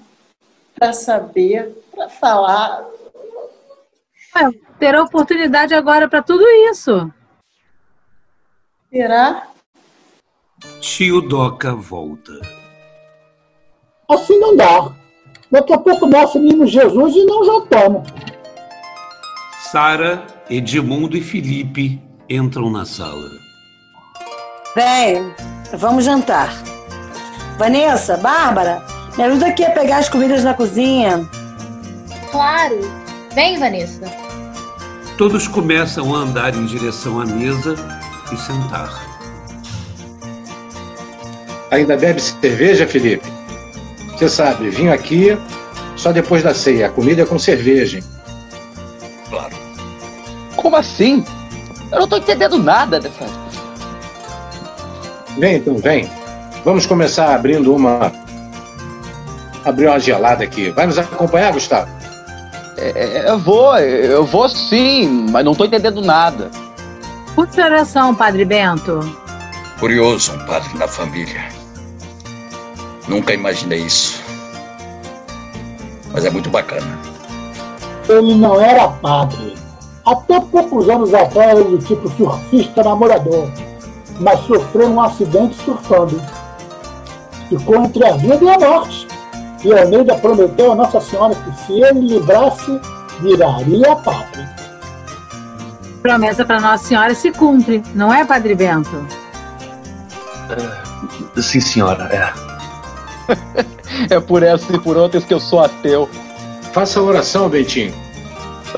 para 0.77 0.93
saber, 0.93 1.75
para 1.91 2.09
falar. 2.09 2.85
Ué, 4.35 4.51
terá 4.79 5.01
oportunidade 5.01 5.73
agora 5.73 6.09
para 6.09 6.21
tudo 6.21 6.43
isso. 6.69 7.11
Será? 8.89 9.47
Tio 10.79 11.21
Doca 11.21 11.73
volta. 11.73 12.33
Assim 14.09 14.39
não 14.39 14.55
dá. 14.55 14.93
Daqui 15.51 15.73
a 15.73 15.77
pouco 15.77 16.05
nasce 16.07 16.37
o 16.37 16.41
menino 16.41 16.67
Jesus 16.67 17.15
e 17.15 17.25
não 17.25 17.43
jantamos. 17.43 18.07
Sara, 19.71 20.25
Edmundo 20.49 21.17
e 21.17 21.21
Felipe 21.21 22.01
entram 22.29 22.69
na 22.69 22.85
sala. 22.85 23.29
Vem, 24.75 25.33
vamos 25.73 26.03
jantar. 26.03 26.51
Vanessa, 27.57 28.17
Bárbara, 28.17 28.85
me 29.17 29.23
ajuda 29.23 29.47
aqui 29.47 29.63
a 29.63 29.71
pegar 29.71 29.97
as 29.97 30.09
comidas 30.09 30.43
na 30.43 30.53
cozinha. 30.53 31.27
Claro. 32.31 32.79
Vem, 33.33 33.57
Vanessa. 33.57 34.05
Todos 35.17 35.47
começam 35.47 36.13
a 36.13 36.19
andar 36.19 36.53
em 36.55 36.65
direção 36.65 37.21
à 37.21 37.25
mesa 37.25 37.75
e 38.31 38.37
sentar. 38.37 38.89
Ainda 41.71 41.97
bebe 41.97 42.21
cerveja, 42.21 42.85
Felipe? 42.85 43.25
Você 44.11 44.29
sabe, 44.29 44.69
vim 44.69 44.89
aqui 44.89 45.37
só 45.95 46.11
depois 46.11 46.43
da 46.43 46.53
ceia. 46.53 46.87
A 46.87 46.89
comida 46.89 47.21
é 47.23 47.25
com 47.25 47.39
cerveja. 47.39 47.97
hein? 47.97 48.03
Claro. 49.29 49.55
Como 50.55 50.75
assim? 50.75 51.23
Eu 51.91 51.99
não 51.99 52.07
tô 52.07 52.17
entendendo 52.17 52.57
nada 52.57 52.99
dessa. 52.99 53.25
Vem 55.37 55.57
então, 55.57 55.77
vem. 55.77 56.09
Vamos 56.63 56.85
começar 56.85 57.33
abrindo 57.35 57.73
uma. 57.73 58.11
Abrir 59.65 59.87
uma 59.87 59.99
gelada 59.99 60.43
aqui. 60.43 60.69
Vai 60.69 60.85
nos 60.85 60.97
acompanhar, 60.97 61.51
Gustavo? 61.51 61.89
É, 62.77 63.29
eu 63.29 63.39
vou, 63.39 63.77
eu 63.77 64.25
vou 64.25 64.47
sim, 64.47 65.27
mas 65.31 65.43
não 65.43 65.55
tô 65.55 65.65
entendendo 65.65 66.01
nada. 66.01 66.51
Curte 67.33 67.59
oração, 67.59 68.13
Padre 68.13 68.45
Bento. 68.45 68.99
Curioso, 69.79 70.33
um 70.33 70.45
padre 70.45 70.77
na 70.77 70.87
família. 70.87 71.43
Nunca 73.07 73.33
imaginei 73.33 73.79
isso. 73.79 74.23
Mas 76.13 76.23
é 76.23 76.29
muito 76.29 76.49
bacana. 76.49 76.97
Ele 78.07 78.35
não 78.35 78.61
era 78.61 78.87
padre. 78.87 79.55
Até 80.05 80.39
poucos 80.39 80.87
anos 80.87 81.13
atrás 81.13 81.49
era 81.49 81.63
do 81.63 81.77
tipo 81.79 82.07
surfista 82.15 82.83
namorador, 82.83 83.49
mas 84.19 84.39
sofreu 84.41 84.87
um 84.87 85.01
acidente 85.01 85.55
surfando. 85.63 86.21
Ficou 87.49 87.83
entre 87.83 88.05
a 88.05 88.11
vida 88.13 88.39
e 88.43 88.49
a 88.49 88.59
morte. 88.59 89.07
E 89.65 89.73
Almeida 89.73 90.13
prometeu 90.13 90.73
a 90.73 90.75
Nossa 90.75 91.01
Senhora 91.01 91.33
que 91.33 91.65
se 91.65 91.81
ele 91.81 92.01
livrasse, 92.01 92.79
viraria 93.19 93.95
padre. 93.95 94.47
Promessa 96.03 96.45
para 96.45 96.61
Nossa 96.61 96.85
Senhora 96.85 97.15
se 97.15 97.31
cumpre, 97.31 97.81
não 97.95 98.13
é, 98.13 98.23
Padre 98.23 98.53
Bento? 98.53 99.07
É, 101.35 101.41
sim, 101.41 101.59
senhora, 101.59 102.03
é. 102.13 102.31
É 104.13 104.19
por 104.19 104.43
essas 104.43 104.69
e 104.69 104.77
por 104.77 104.97
outras 104.97 105.23
que 105.23 105.33
eu 105.33 105.39
sou 105.39 105.61
ateu. 105.61 106.07
Faça 106.71 106.99
a 106.99 107.03
oração, 107.03 107.49
Bentinho. 107.49 107.91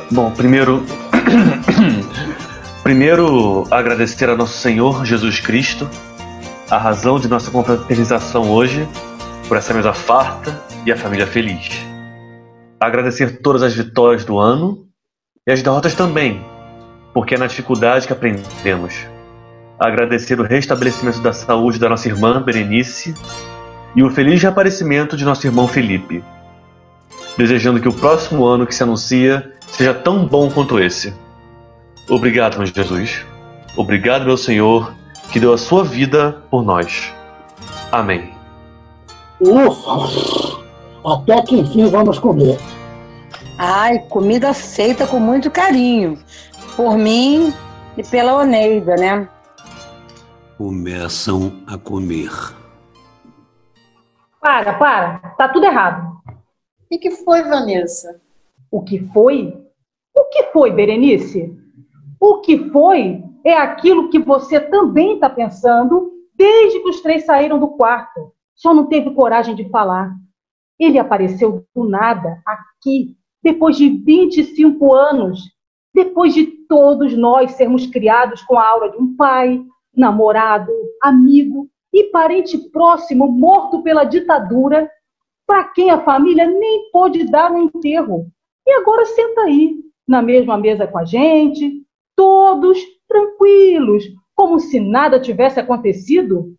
Bom, 0.10 0.32
primeiro. 0.32 0.86
primeiro, 2.82 3.68
agradecer 3.70 4.30
a 4.30 4.38
Nosso 4.38 4.58
Senhor 4.60 5.04
Jesus 5.04 5.42
Cristo, 5.42 5.90
a 6.70 6.78
razão 6.78 7.20
de 7.20 7.28
nossa 7.28 7.52
confraternização 7.52 8.52
hoje, 8.52 8.88
por 9.50 9.58
essa 9.58 9.74
mesa 9.74 9.92
farta 9.92 10.67
e 10.88 10.92
a 10.92 10.96
família 10.96 11.28
feliz. 11.28 11.70
Agradecer 12.80 13.42
todas 13.42 13.62
as 13.62 13.76
vitórias 13.76 14.24
do 14.24 14.40
ano 14.40 14.88
e 15.46 15.52
as 15.52 15.62
derrotas 15.62 15.94
também, 15.94 16.42
porque 17.14 17.36
é 17.36 17.38
na 17.38 17.46
dificuldade 17.46 18.08
que 18.08 18.14
aprendemos. 18.14 18.96
Agradecer 19.78 20.40
o 20.40 20.44
restabelecimento 20.44 21.20
da 21.20 21.34
saúde 21.34 21.78
da 21.78 21.90
nossa 21.90 22.08
irmã 22.08 22.42
Berenice 22.42 23.14
e 23.96 24.02
o 24.02 24.10
feliz 24.10 24.42
reaparecimento 24.42 25.18
de 25.18 25.26
nosso 25.26 25.46
irmão 25.46 25.68
Felipe. 25.68 26.24
Desejando 27.38 27.82
que 27.82 27.90
o 27.90 27.94
próximo 27.94 28.46
ano 28.46 28.66
que 28.66 28.74
se 28.74 28.82
anuncia 28.82 29.54
seja 29.68 29.94
tão 29.94 30.26
bom 30.26 30.50
quanto 30.50 30.80
esse. 30.80 31.14
Obrigado, 32.10 32.58
meu 32.58 32.66
Jesus. 32.66 33.26
Obrigado, 33.76 34.26
meu 34.26 34.38
Senhor, 34.38 34.94
que 35.32 35.40
deu 35.40 35.54
a 35.54 35.58
sua 35.58 35.84
vida 35.84 36.44
por 36.50 36.64
nós. 36.64 37.14
Amém. 37.92 38.32
Até 41.06 41.42
que 41.42 41.60
enfim 41.60 41.86
vamos 41.86 42.20
comer. 42.20 42.58
Ai, 43.58 44.00
comida 44.10 44.54
feita 44.54 45.08
com 45.08 45.20
muito 45.20 45.50
carinho. 45.50 46.18
Por 46.76 46.98
mim 46.98 47.54
e 47.98 48.04
pela 48.04 48.36
Oneida, 48.36 48.96
né? 48.96 49.28
Começam 50.58 51.54
a 51.66 51.78
comer. 51.78 52.32
Para, 54.40 54.74
para. 54.74 55.20
Tá 55.38 55.50
tudo 55.50 55.66
errado. 55.66 56.18
O 56.92 57.00
que 57.00 57.12
foi, 57.12 57.44
Vanessa? 57.44 58.22
O 58.72 58.82
que 58.82 59.00
foi? 59.12 59.58
O 60.16 60.24
que 60.26 60.44
foi, 60.52 60.72
Berenice? 60.72 61.56
O 62.20 62.42
que 62.42 62.70
foi 62.70 63.24
é 63.44 63.54
aquilo 63.54 64.10
que 64.10 64.20
você 64.20 64.60
também 64.60 65.16
está 65.16 65.30
pensando 65.30 66.12
desde 66.36 66.80
que 66.80 66.90
os 66.90 67.02
três 67.02 67.26
saíram 67.26 67.60
do 67.60 67.70
quarto. 67.70 68.32
Só 68.56 68.74
não 68.74 68.86
teve 68.86 69.12
coragem 69.12 69.56
de 69.56 69.70
falar. 69.70 70.16
Ele 70.80 71.00
apareceu 71.00 71.66
do 71.76 71.84
nada, 71.84 72.42
aqui, 72.46 73.16
depois 73.42 73.78
de 73.78 73.90
25 73.90 74.94
anos, 74.94 75.40
depois 75.94 76.34
de 76.34 76.46
todos 76.68 77.18
nós 77.18 77.54
sermos 77.54 77.88
criados 77.88 78.42
com 78.44 78.58
a 78.58 78.68
aura 78.68 78.92
de 78.92 78.98
um 78.98 79.16
pai, 79.16 79.64
namorado, 79.96 80.72
amigo 81.02 81.68
e 81.92 82.04
parente 82.06 82.58
próximo 82.70 83.28
morto 83.28 83.82
pela 83.82 84.04
ditadura, 84.04 84.90
para 85.48 85.64
quem 85.64 85.90
a 85.90 86.04
família 86.04 86.46
nem 86.46 86.92
pôde 86.92 87.24
dar 87.24 87.52
um 87.52 87.64
enterro. 87.64 88.28
E 88.66 88.72
agora 88.74 89.06
senta 89.06 89.42
aí, 89.42 89.80
na 90.08 90.22
mesma 90.22 90.58
mesa 90.58 90.86
com 90.86 91.00
a 91.00 91.06
gente, 91.06 91.84
todos 92.16 92.78
tranquilos, 93.08 94.04
como 94.36 94.60
se 94.60 94.80
nada 94.80 95.20
tivesse 95.20 95.60
acontecido. 95.60 96.54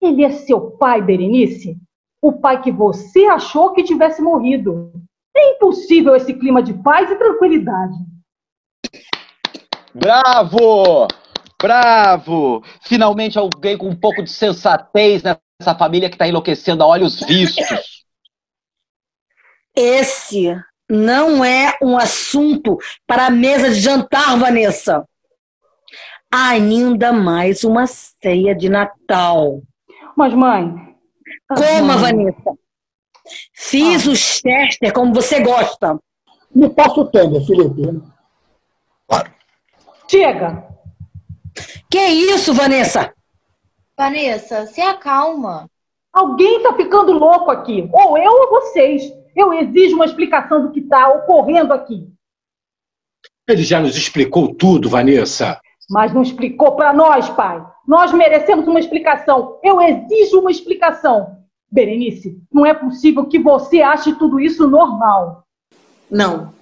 Ele 0.00 0.24
é 0.24 0.30
seu 0.30 0.72
pai, 0.72 1.00
Berenice? 1.00 1.78
O 2.22 2.32
pai 2.32 2.62
que 2.62 2.70
você 2.70 3.26
achou 3.26 3.72
que 3.72 3.82
tivesse 3.82 4.22
morrido. 4.22 4.92
É 5.36 5.54
impossível 5.56 6.14
esse 6.14 6.32
clima 6.32 6.62
de 6.62 6.72
paz 6.72 7.10
e 7.10 7.16
tranquilidade. 7.16 7.94
Bravo! 9.92 11.08
Bravo! 11.60 12.62
Finalmente 12.82 13.38
alguém 13.38 13.76
com 13.76 13.88
um 13.88 13.96
pouco 13.96 14.22
de 14.22 14.30
sensatez 14.30 15.22
nessa 15.22 15.76
família 15.76 16.08
que 16.08 16.14
está 16.14 16.28
enlouquecendo 16.28 16.84
a 16.84 16.86
olhos 16.86 17.20
vistos. 17.20 18.04
Esse 19.74 20.54
não 20.88 21.44
é 21.44 21.76
um 21.82 21.96
assunto 21.96 22.78
para 23.06 23.26
a 23.26 23.30
mesa 23.30 23.70
de 23.70 23.80
jantar, 23.80 24.38
Vanessa. 24.38 25.04
Ainda 26.32 27.12
mais 27.12 27.64
uma 27.64 27.86
ceia 27.86 28.54
de 28.54 28.68
Natal. 28.68 29.60
Mas, 30.16 30.32
mãe. 30.34 30.91
Coma. 31.48 31.96
Vanessa. 31.96 32.52
Fiz 33.54 34.06
ah. 34.06 34.10
o 34.10 34.16
Chester 34.16 34.92
como 34.92 35.14
você 35.14 35.40
gosta. 35.40 35.98
Me 36.54 36.68
passa 36.68 37.00
o 37.00 37.06
tênis, 37.06 37.46
Felipe. 37.46 38.02
Claro. 39.08 39.32
Chega. 40.08 40.68
Que 41.90 42.06
isso, 42.06 42.52
Vanessa? 42.52 43.12
Vanessa, 43.96 44.66
se 44.66 44.80
acalma. 44.80 45.68
Alguém 46.12 46.58
está 46.58 46.74
ficando 46.74 47.12
louco 47.12 47.50
aqui. 47.50 47.88
Ou 47.92 48.18
eu 48.18 48.32
ou 48.32 48.50
vocês. 48.50 49.02
Eu 49.34 49.52
exijo 49.52 49.94
uma 49.94 50.04
explicação 50.04 50.62
do 50.62 50.72
que 50.72 50.80
está 50.80 51.08
ocorrendo 51.08 51.72
aqui. 51.72 52.06
Ele 53.48 53.62
já 53.62 53.80
nos 53.80 53.96
explicou 53.96 54.54
tudo, 54.54 54.90
Vanessa. 54.90 55.60
Mas 55.90 56.12
não 56.12 56.22
explicou 56.22 56.76
para 56.76 56.92
nós, 56.92 57.28
pai. 57.30 57.64
Nós 57.86 58.12
merecemos 58.12 58.66
uma 58.66 58.80
explicação. 58.80 59.58
Eu 59.62 59.80
exijo 59.80 60.40
uma 60.40 60.50
explicação. 60.50 61.38
Berenice, 61.70 62.38
não 62.52 62.66
é 62.66 62.74
possível 62.74 63.26
que 63.26 63.38
você 63.38 63.80
ache 63.80 64.14
tudo 64.16 64.38
isso 64.38 64.68
normal. 64.68 65.46
Não, 66.10 66.52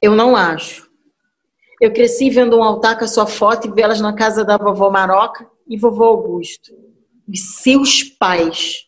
eu 0.00 0.14
não 0.14 0.36
acho. 0.36 0.88
Eu 1.80 1.92
cresci 1.92 2.30
vendo 2.30 2.56
um 2.56 2.62
altar 2.62 2.96
com 2.96 3.04
a 3.04 3.08
sua 3.08 3.26
foto 3.26 3.66
e 3.66 3.70
velas 3.72 4.00
na 4.00 4.12
casa 4.12 4.44
da 4.44 4.56
vovó 4.56 4.90
Maroca 4.90 5.48
e 5.66 5.76
vovô 5.76 6.04
Augusto. 6.04 6.72
E 7.28 7.36
seus 7.36 8.04
pais. 8.04 8.86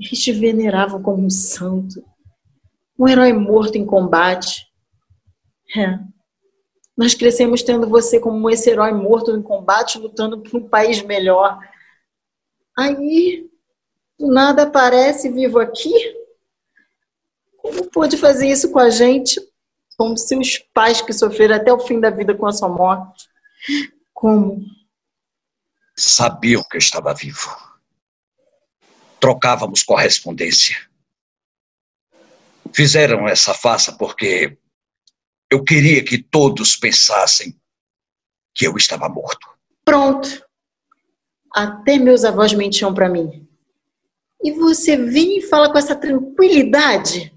Eles 0.00 0.20
te 0.20 0.32
veneravam 0.32 1.00
como 1.00 1.24
um 1.24 1.30
santo. 1.30 2.04
Um 2.98 3.08
herói 3.08 3.32
morto 3.32 3.76
em 3.76 3.86
combate. 3.86 4.66
É. 5.76 5.98
Nós 6.96 7.14
crescemos 7.14 7.62
tendo 7.62 7.88
você 7.88 8.18
como 8.18 8.48
esse 8.48 8.70
herói 8.70 8.92
morto 8.92 9.30
em 9.36 9.42
combate, 9.42 9.98
lutando 9.98 10.40
por 10.40 10.56
um 10.58 10.68
país 10.68 11.02
melhor. 11.02 11.58
Aí, 12.76 13.50
do 14.18 14.28
nada 14.28 14.62
aparece 14.62 15.28
vivo 15.30 15.58
aqui? 15.58 15.92
Como 17.58 17.90
pôde 17.90 18.16
fazer 18.16 18.48
isso 18.48 18.70
com 18.72 18.78
a 18.78 18.88
gente? 18.88 19.38
Como 19.98 20.16
seus 20.16 20.58
pais 20.72 21.02
que 21.02 21.12
sofreram 21.12 21.56
até 21.56 21.72
o 21.72 21.80
fim 21.80 22.00
da 22.00 22.10
vida 22.10 22.34
com 22.34 22.46
a 22.46 22.52
sua 22.52 22.68
morte. 22.68 23.28
Como? 24.14 24.64
Sabiam 25.94 26.62
que 26.62 26.76
eu 26.76 26.78
estava 26.78 27.12
vivo. 27.12 27.54
Trocávamos 29.20 29.82
correspondência. 29.82 30.76
Fizeram 32.72 33.26
essa 33.26 33.52
farsa 33.54 33.92
porque 33.92 34.56
eu 35.50 35.62
queria 35.62 36.04
que 36.04 36.18
todos 36.18 36.76
pensassem 36.76 37.58
que 38.54 38.66
eu 38.66 38.76
estava 38.76 39.08
morto. 39.08 39.48
Pronto. 39.84 40.44
Até 41.54 41.98
meus 41.98 42.24
avós 42.24 42.52
mentiam 42.52 42.92
para 42.92 43.08
mim. 43.08 43.48
E 44.42 44.52
você 44.52 44.96
vem 44.96 45.38
e 45.38 45.42
fala 45.42 45.70
com 45.70 45.78
essa 45.78 45.94
tranquilidade? 45.94 47.32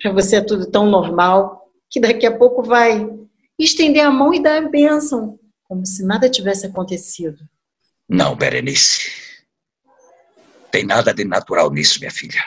Para 0.00 0.12
você 0.12 0.36
é 0.36 0.40
tudo 0.40 0.70
tão 0.70 0.86
normal 0.86 1.70
que 1.90 2.00
daqui 2.00 2.26
a 2.26 2.36
pouco 2.36 2.62
vai 2.62 3.08
estender 3.58 4.04
a 4.04 4.10
mão 4.10 4.34
e 4.34 4.42
dar 4.42 4.62
a 4.62 4.68
bênção, 4.68 5.38
como 5.62 5.86
se 5.86 6.04
nada 6.04 6.28
tivesse 6.28 6.66
acontecido. 6.66 7.38
Não, 8.08 8.34
Berenice. 8.34 9.10
Tem 10.70 10.84
nada 10.84 11.14
de 11.14 11.24
natural 11.24 11.70
nisso, 11.70 12.00
minha 12.00 12.10
filha. 12.10 12.42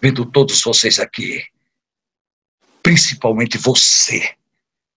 Vendo 0.00 0.24
todos 0.24 0.62
vocês 0.62 1.00
aqui, 1.00 1.42
principalmente 2.88 3.58
você, 3.58 4.34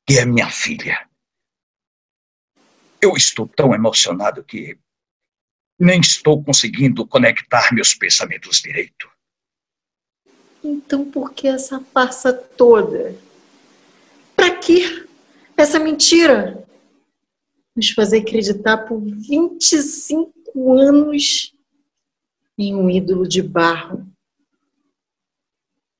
que 0.08 0.17
é 0.17 0.25
minha 0.25 0.49
filha. 0.49 1.10
Eu 3.01 3.17
estou 3.17 3.45
tão 3.45 3.75
emocionado 3.75 4.41
que 4.45 4.80
nem 5.77 5.99
estou 5.99 6.41
conseguindo 6.41 7.06
conectar 7.06 7.67
meus 7.73 7.93
pensamentos 7.93 8.62
direito. 8.62 9.12
Então 10.63 11.12
por 11.12 11.34
que 11.34 11.49
essa 11.49 11.82
farsa 11.82 12.32
toda? 12.32 13.13
Para 14.38 14.56
que 14.56 15.06
essa 15.58 15.77
mentira? 15.77 16.65
Nos 17.75 17.89
fazer 17.89 18.19
acreditar 18.19 18.86
por 18.88 19.01
25 19.01 20.80
anos 20.80 21.54
em 22.58 22.73
um 22.73 22.89
ídolo 22.89 23.27
de 23.27 23.41
barro. 23.41 24.10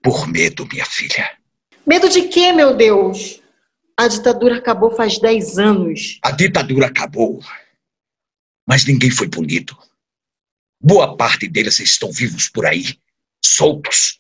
Por 0.02 0.26
medo, 0.26 0.66
minha 0.72 0.86
filha. 0.86 1.41
Medo 1.86 2.10
de 2.10 2.28
quê, 2.28 2.52
meu 2.52 2.76
Deus? 2.76 3.42
A 3.98 4.08
ditadura 4.08 4.58
acabou 4.58 4.96
faz 4.96 5.20
10 5.20 5.58
anos. 5.58 6.20
A 6.24 6.32
ditadura 6.32 6.88
acabou. 6.88 7.44
Mas 8.68 8.86
ninguém 8.86 9.12
foi 9.12 9.30
punido. 9.30 9.78
Boa 10.80 11.16
parte 11.16 11.48
deles 11.48 11.80
estão 11.80 12.12
vivos 12.12 12.48
por 12.48 12.66
aí, 12.66 13.00
soltos. 13.44 14.20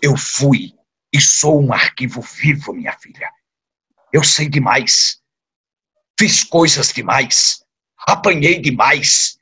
Eu 0.00 0.16
fui 0.16 0.74
e 1.12 1.20
sou 1.20 1.60
um 1.60 1.72
arquivo 1.72 2.20
vivo, 2.20 2.72
minha 2.72 2.92
filha. 2.98 3.30
Eu 4.12 4.22
sei 4.22 4.48
demais. 4.48 5.20
Fiz 6.18 6.44
coisas 6.44 6.92
demais. 6.92 7.64
Apanhei 8.06 8.60
demais. 8.60 9.38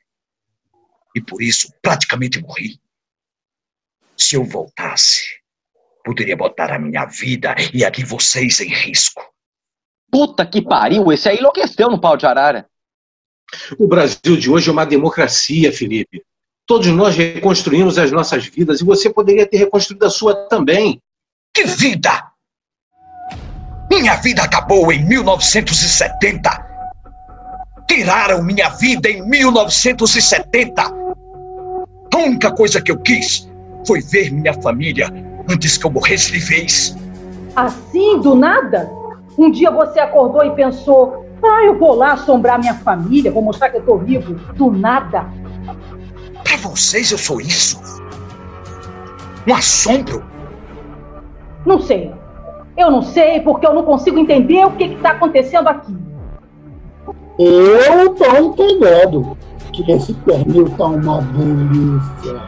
E 1.15 1.21
por 1.21 1.43
isso 1.43 1.73
praticamente 1.83 2.41
morri. 2.41 2.81
Se 4.17 4.37
eu 4.37 4.45
voltasse, 4.45 5.44
poderia 6.05 6.37
botar 6.37 6.71
a 6.71 6.79
minha 6.79 7.07
vida 7.07 7.55
e 7.73 7.85
a 7.85 7.89
de 7.89 8.05
vocês 8.05 8.61
em 8.61 8.69
risco. 8.69 9.25
Puta 10.11 10.47
que 10.47 10.63
pariu, 10.63 11.11
esse 11.11 11.29
aí 11.29 11.39
enlouqueceu 11.39 11.91
no 11.91 12.01
pau 12.01 12.17
de 12.17 12.27
arara. 12.27 12.67
O 13.79 13.87
Brasil 13.87 14.37
de 14.37 14.51
hoje 14.51 14.69
é 14.69 14.73
uma 14.73 14.85
democracia, 14.85 15.73
Felipe. 15.73 16.23
Todos 16.67 16.87
nós 16.89 17.17
reconstruímos 17.17 17.99
as 17.99 18.13
nossas 18.13 18.47
vidas 18.47 18.81
e 18.81 18.85
você 18.85 19.11
poderia 19.11 19.47
ter 19.47 19.57
reconstruído 19.57 20.05
a 20.05 20.11
sua 20.11 20.35
também. 20.49 21.01
Que 21.53 21.65
vida! 21.65 22.31
Minha 23.91 24.17
vida 24.17 24.43
acabou 24.43 24.93
em 24.93 25.05
1970. 25.05 26.75
Tiraram 27.89 28.43
minha 28.43 28.69
vida 28.71 29.09
em 29.09 29.27
1970. 29.27 30.83
A 30.83 32.17
única 32.17 32.53
coisa 32.53 32.81
que 32.81 32.91
eu 32.91 32.99
quis 32.99 33.49
foi 33.87 34.01
ver 34.01 34.33
minha 34.33 34.55
família 34.55 35.11
antes 35.51 35.77
que 35.77 35.87
eu 35.87 35.91
morresse 35.91 36.33
de 36.33 36.39
vez. 36.39 36.97
Assim, 37.55 38.21
do 38.21 38.35
nada? 38.35 38.91
Um 39.39 39.51
dia 39.51 39.71
você 39.71 40.01
acordou 40.01 40.45
e 40.45 40.51
pensou: 40.53 41.27
ah, 41.43 41.65
eu 41.65 41.79
vou 41.79 41.95
lá 41.95 42.13
assombrar 42.13 42.59
minha 42.59 42.75
família, 42.75 43.31
vou 43.31 43.43
mostrar 43.43 43.71
que 43.71 43.79
eu 43.79 43.83
tô 43.83 43.99
vivo. 43.99 44.35
Do 44.55 44.71
nada. 44.71 45.27
Para 46.43 46.57
vocês 46.57 47.11
eu 47.11 47.19
sou 47.19 47.41
isso? 47.41 47.81
Um 49.47 49.55
assombro? 49.55 50.25
Não 51.67 51.81
sei. 51.81 52.13
Eu 52.77 52.91
não 52.91 53.03
sei 53.03 53.41
porque 53.41 53.67
eu 53.67 53.75
não 53.75 53.85
consigo 53.85 54.19
entender 54.19 54.65
o 54.65 54.73
que 54.73 54.85
está 54.85 55.11
acontecendo 55.11 55.69
aqui. 55.69 55.97
Eu 57.39 58.15
tô 58.15 58.37
entendendo 58.37 59.37
que 59.73 59.91
esse 59.91 60.13
pernil 60.15 60.69
tá 60.71 60.87
uma 60.87 61.21
delícia. 61.21 62.41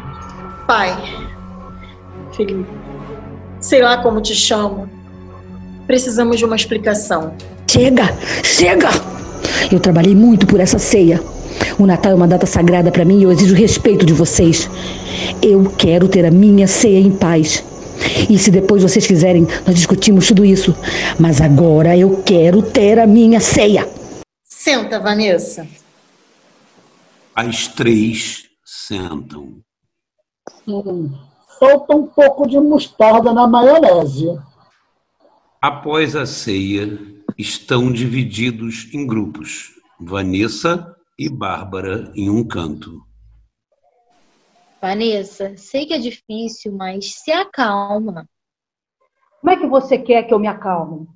Pai, 0.67 0.97
Felipe, 2.33 2.67
sei 3.67 3.83
lá 3.83 4.01
como 4.01 4.21
te 4.21 4.33
chamo. 4.33 4.89
Precisamos 5.89 6.39
de 6.39 6.45
uma 6.45 6.55
explicação. 6.55 7.35
Chega! 7.69 8.17
Chega! 8.45 8.89
Eu 9.73 9.81
trabalhei 9.81 10.15
muito 10.15 10.47
por 10.47 10.61
essa 10.61 10.79
ceia. 10.79 11.21
O 11.77 11.85
Natal 11.85 12.13
é 12.13 12.15
uma 12.15 12.29
data 12.29 12.47
sagrada 12.47 12.93
para 12.93 13.05
mim 13.05 13.19
e 13.19 13.23
eu 13.25 13.33
exijo 13.33 13.55
respeito 13.55 14.07
de 14.07 14.13
vocês. 14.13 14.71
Eu 15.43 15.65
quero 15.77 16.07
ter 16.07 16.25
a 16.25 16.31
minha 16.31 16.69
ceia 16.69 17.01
em 17.01 17.11
paz. 17.11 17.65
E 18.31 18.39
se 18.39 18.53
depois 18.53 18.83
vocês 18.83 19.05
quiserem, 19.05 19.49
nós 19.67 19.75
discutimos 19.75 20.29
tudo 20.29 20.45
isso. 20.45 20.73
Mas 21.19 21.41
agora 21.41 21.97
eu 21.97 22.23
quero 22.23 22.63
ter 22.63 23.01
a 23.01 23.07
minha 23.07 23.41
ceia. 23.41 23.89
Senta, 24.45 25.01
Vanessa. 25.01 25.67
As 27.35 27.67
três 27.67 28.45
sentam. 28.65 29.59
Hum, 30.69 31.11
falta 31.59 31.95
um 31.95 32.07
pouco 32.07 32.47
de 32.47 32.59
mostarda 32.59 33.33
na 33.33 33.47
maionese. 33.47 34.27
Após 35.61 36.15
a 36.15 36.27
ceia, 36.27 36.99
estão 37.37 37.93
divididos 37.93 38.93
em 38.93 39.07
grupos. 39.07 39.75
Vanessa 39.99 40.95
e 41.19 41.29
Bárbara 41.29 42.13
em 42.15 42.29
um 42.29 42.47
canto. 42.47 43.03
Vanessa, 44.81 45.57
sei 45.57 45.87
que 45.87 45.95
é 45.95 45.99
difícil, 45.99 46.73
mas 46.73 47.15
se 47.15 47.33
acalma. 47.33 48.29
Como 49.41 49.51
é 49.51 49.57
que 49.57 49.67
você 49.67 49.99
quer 49.99 50.25
que 50.25 50.35
eu 50.35 50.39
me 50.39 50.47
acalme? 50.47 51.07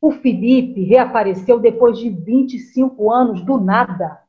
O 0.00 0.10
Felipe 0.10 0.82
reapareceu 0.82 1.60
depois 1.60 1.98
de 1.98 2.08
25 2.08 3.12
anos 3.12 3.44
do 3.44 3.60
nada. 3.60 4.20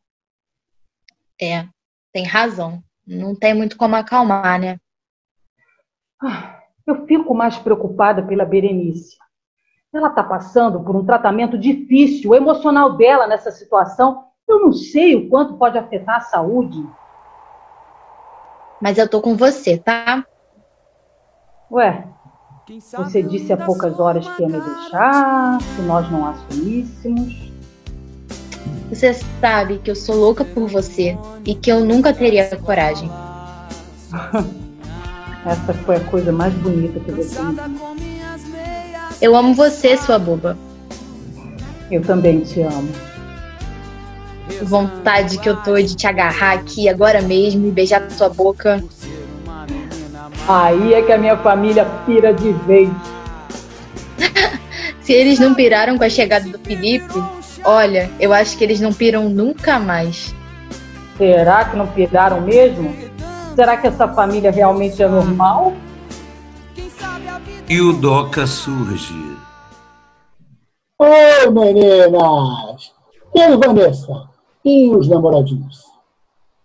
É, 1.41 1.67
tem 2.11 2.25
razão. 2.25 2.83
Não 3.05 3.35
tem 3.35 3.53
muito 3.53 3.75
como 3.75 3.95
acalmar, 3.95 4.59
né? 4.59 4.77
Ah, 6.23 6.61
eu 6.87 7.05
fico 7.05 7.33
mais 7.33 7.57
preocupada 7.57 8.23
pela 8.23 8.45
Berenice. 8.45 9.17
Ela 9.93 10.07
está 10.07 10.23
passando 10.23 10.79
por 10.81 10.95
um 10.95 11.05
tratamento 11.05 11.57
difícil, 11.57 12.31
o 12.31 12.35
emocional 12.35 12.95
dela 12.95 13.27
nessa 13.27 13.51
situação. 13.51 14.23
Eu 14.47 14.59
não 14.61 14.71
sei 14.71 15.15
o 15.15 15.29
quanto 15.29 15.57
pode 15.57 15.77
afetar 15.77 16.17
a 16.17 16.21
saúde. 16.21 16.83
Mas 18.81 18.97
eu 18.97 19.07
tô 19.07 19.21
com 19.21 19.35
você, 19.35 19.77
tá? 19.77 20.25
Ué, 21.69 22.07
você 22.95 23.21
disse 23.21 23.51
há 23.51 23.57
poucas 23.57 23.99
horas 23.99 24.27
que 24.27 24.41
ia 24.41 24.47
me 24.47 24.59
deixar, 24.59 25.57
que 25.75 25.81
nós 25.83 26.09
não 26.11 26.27
assumíssemos. 26.27 27.51
Você 28.89 29.13
sabe 29.13 29.79
que 29.79 29.91
eu 29.91 29.95
sou 29.95 30.15
louca 30.15 30.45
por 30.45 30.67
você 30.67 31.17
e 31.45 31.53
que 31.55 31.71
eu 31.71 31.81
nunca 31.81 32.13
teria 32.13 32.55
coragem. 32.57 33.09
Essa 35.45 35.73
foi 35.73 35.97
a 35.97 35.99
coisa 35.99 36.31
mais 36.31 36.53
bonita 36.53 36.99
que 36.99 37.11
você 37.11 37.41
me. 37.41 37.57
Eu 39.21 39.35
amo 39.35 39.53
você, 39.53 39.97
sua 39.97 40.17
boba. 40.17 40.57
Eu 41.91 42.01
também 42.01 42.39
te 42.41 42.61
amo. 42.61 42.89
Vontade 44.63 45.37
que 45.37 45.49
eu 45.49 45.57
tô 45.57 45.75
de 45.75 45.95
te 45.95 46.07
agarrar 46.07 46.53
aqui 46.53 46.87
agora 46.87 47.21
mesmo 47.21 47.67
e 47.67 47.71
beijar 47.71 48.09
sua 48.11 48.29
boca. 48.29 48.83
Aí 50.47 50.93
é 50.93 51.01
que 51.01 51.11
a 51.11 51.17
minha 51.17 51.37
família 51.37 51.85
pira 52.05 52.33
de 52.33 52.51
vez. 52.51 52.89
Se 55.01 55.11
eles 55.11 55.39
não 55.39 55.53
piraram 55.53 55.97
com 55.97 56.03
a 56.03 56.09
chegada 56.09 56.47
do 56.49 56.59
Felipe, 56.59 57.21
olha, 57.65 58.09
eu 58.19 58.33
acho 58.33 58.57
que 58.57 58.63
eles 58.63 58.79
não 58.79 58.93
piram 58.93 59.29
nunca 59.29 59.79
mais. 59.79 60.33
Será 61.17 61.65
que 61.65 61.75
não 61.75 61.87
piraram 61.87 62.41
mesmo? 62.41 63.12
Será 63.55 63.77
que 63.77 63.87
essa 63.87 64.07
família 64.07 64.51
realmente 64.51 65.01
é 65.01 65.07
normal? 65.07 65.73
E 67.69 67.81
o 67.81 67.93
Doca 67.93 68.47
surge. 68.47 69.37
Oi, 70.99 71.49
meninas! 71.51 72.91
E 73.35 73.41
aí, 73.41 73.57
Vanessa? 73.57 74.29
E 74.65 74.89
os 74.89 75.07
namoradinhos? 75.07 75.83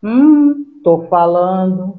Hum, 0.02 0.64
tô 0.82 1.06
falando. 1.10 1.96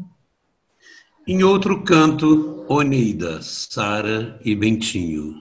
Em 1.28 1.44
outro 1.44 1.84
canto, 1.84 2.66
Oneida, 2.68 3.40
Sara 3.42 4.40
e 4.44 4.56
Bentinho. 4.56 5.40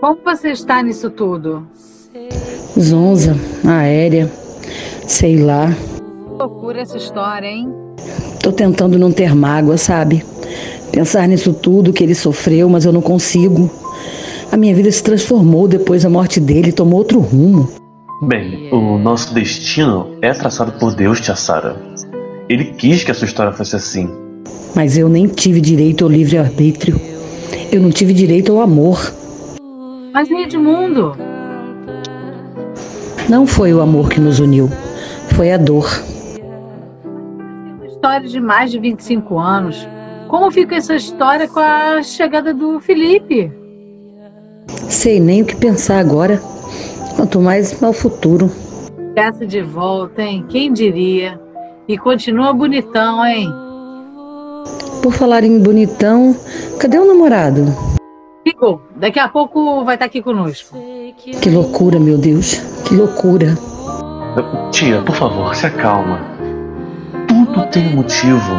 Como 0.00 0.20
você 0.24 0.52
está 0.52 0.82
nisso 0.82 1.10
tudo? 1.10 1.66
Zonza, 2.78 3.34
aérea, 3.66 4.30
sei 5.06 5.42
lá. 5.42 5.66
Loucura 6.38 6.82
essa 6.82 6.98
história, 6.98 7.46
hein? 7.46 7.72
Tô 8.42 8.52
tentando 8.52 8.98
não 8.98 9.10
ter 9.10 9.34
mágoa, 9.34 9.78
sabe? 9.78 10.22
Pensar 10.92 11.26
nisso 11.26 11.54
tudo 11.54 11.94
que 11.94 12.04
ele 12.04 12.14
sofreu, 12.14 12.68
mas 12.68 12.84
eu 12.84 12.92
não 12.92 13.00
consigo. 13.00 13.70
A 14.52 14.56
minha 14.56 14.74
vida 14.74 14.90
se 14.90 15.02
transformou 15.02 15.66
depois 15.66 16.02
da 16.02 16.10
morte 16.10 16.38
dele, 16.38 16.72
tomou 16.72 16.98
outro 16.98 17.20
rumo. 17.20 17.70
Bem, 18.22 18.70
o 18.70 18.98
nosso 18.98 19.32
destino 19.32 20.08
é 20.20 20.32
traçado 20.32 20.72
por 20.72 20.94
Deus, 20.94 21.20
tia 21.20 21.34
Sara. 21.34 21.76
Ele 22.50 22.66
quis 22.66 23.02
que 23.02 23.10
a 23.10 23.14
sua 23.14 23.26
história 23.26 23.52
fosse 23.52 23.74
assim. 23.74 24.08
Mas 24.74 24.98
eu 24.98 25.08
nem 25.08 25.26
tive 25.26 25.60
direito 25.60 26.04
ao 26.04 26.10
livre-arbítrio. 26.10 27.00
Eu 27.72 27.80
não 27.80 27.90
tive 27.90 28.12
direito 28.12 28.52
ao 28.52 28.60
amor. 28.60 29.12
Mas 30.12 30.30
e 30.30 30.34
Edmundo? 30.34 31.16
Não 33.26 33.46
foi 33.46 33.72
o 33.72 33.80
amor 33.80 34.10
que 34.10 34.20
nos 34.20 34.38
uniu, 34.38 34.70
foi 35.34 35.50
a 35.50 35.56
dor. 35.56 35.88
História 38.06 38.28
de 38.28 38.40
mais 38.40 38.70
de 38.70 38.78
25 38.78 39.36
anos. 39.36 39.88
Como 40.28 40.48
fica 40.52 40.76
essa 40.76 40.94
história 40.94 41.48
com 41.48 41.58
a 41.58 42.00
chegada 42.04 42.54
do 42.54 42.78
Felipe? 42.78 43.50
Sei 44.88 45.18
nem 45.18 45.42
o 45.42 45.44
que 45.44 45.56
pensar 45.56 45.98
agora. 45.98 46.40
Quanto 47.16 47.40
mais 47.40 47.82
ao 47.82 47.92
futuro. 47.92 48.48
Peça 49.12 49.44
de 49.44 49.60
volta, 49.60 50.22
hein? 50.22 50.46
Quem 50.48 50.72
diria? 50.72 51.40
E 51.88 51.98
continua 51.98 52.52
bonitão, 52.52 53.26
hein? 53.26 53.52
Por 55.02 55.12
falar 55.12 55.42
em 55.42 55.58
bonitão, 55.58 56.36
cadê 56.78 57.00
o 57.00 57.08
namorado? 57.08 57.64
Ficou. 58.44 58.80
Daqui 58.94 59.18
a 59.18 59.26
pouco 59.26 59.84
vai 59.84 59.96
estar 59.96 60.06
aqui 60.06 60.22
conosco. 60.22 60.78
Que 61.42 61.50
loucura, 61.50 61.98
meu 61.98 62.16
Deus. 62.16 62.54
Que 62.86 62.94
loucura. 62.94 63.58
Tia, 64.70 65.02
por 65.02 65.16
favor, 65.16 65.56
se 65.56 65.66
acalma. 65.66 66.35
Tudo 67.36 67.70
tem 67.70 67.94
motivo. 67.94 68.54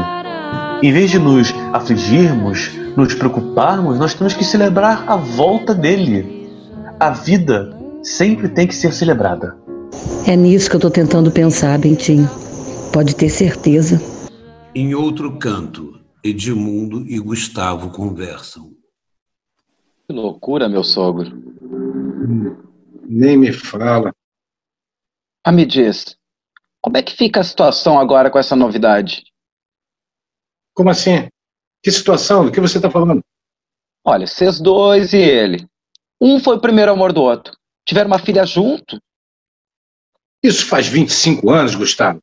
Em 0.84 0.94
vez 0.94 1.10
de 1.10 1.18
nos 1.18 1.52
afligirmos, 1.74 2.70
nos 2.96 3.16
preocuparmos, 3.16 3.98
nós 3.98 4.14
temos 4.14 4.36
que 4.36 4.44
celebrar 4.44 5.04
a 5.10 5.16
volta 5.16 5.74
dele. 5.74 6.48
A 7.00 7.10
vida 7.10 7.76
sempre 8.04 8.48
tem 8.48 8.68
que 8.68 8.76
ser 8.76 8.94
celebrada. 8.94 9.58
É 10.28 10.36
nisso 10.36 10.70
que 10.70 10.76
eu 10.76 10.80
tô 10.80 10.92
tentando 10.92 11.32
pensar, 11.32 11.80
Bentinho. 11.80 12.30
Pode 12.94 13.16
ter 13.16 13.30
certeza. 13.30 14.00
Em 14.76 14.94
outro 14.94 15.40
canto, 15.40 16.00
Edmundo 16.24 17.04
e 17.08 17.18
Gustavo 17.18 17.90
conversam. 17.90 18.70
Que 20.08 20.14
loucura, 20.14 20.70
meu 20.70 20.84
sogro. 20.84 21.32
Nem 23.10 23.38
me 23.38 23.52
fala. 23.52 24.14
Ah, 25.44 25.52
me 25.52 25.66
diz, 25.66 26.17
como 26.82 26.98
é 26.98 27.04
que 27.04 27.16
fica 27.16 27.40
a 27.40 27.44
situação 27.44 28.00
agora 28.00 28.30
com 28.30 28.40
essa 28.40 28.56
novidade? 28.56 29.24
Como 30.74 30.90
assim? 30.90 31.28
Que 31.84 31.92
situação? 31.92 32.46
Do 32.46 32.52
que 32.52 32.62
você 32.62 32.78
está 32.78 32.90
falando? 32.90 33.22
Olha, 34.06 34.28
vocês 34.28 34.60
dois 34.60 35.14
e 35.14 35.18
ele. 35.18 35.68
Um 36.22 36.40
foi 36.40 36.56
o 36.56 36.62
primeiro 36.62 36.92
amor 36.92 37.12
do 37.12 37.22
outro. 37.22 37.56
Tiveram 37.86 38.08
uma 38.08 38.20
filha 38.20 38.46
junto. 38.46 39.00
Isso 40.44 40.66
faz 40.66 40.88
25 40.88 41.50
anos, 41.50 41.76
Gustavo. 41.76 42.20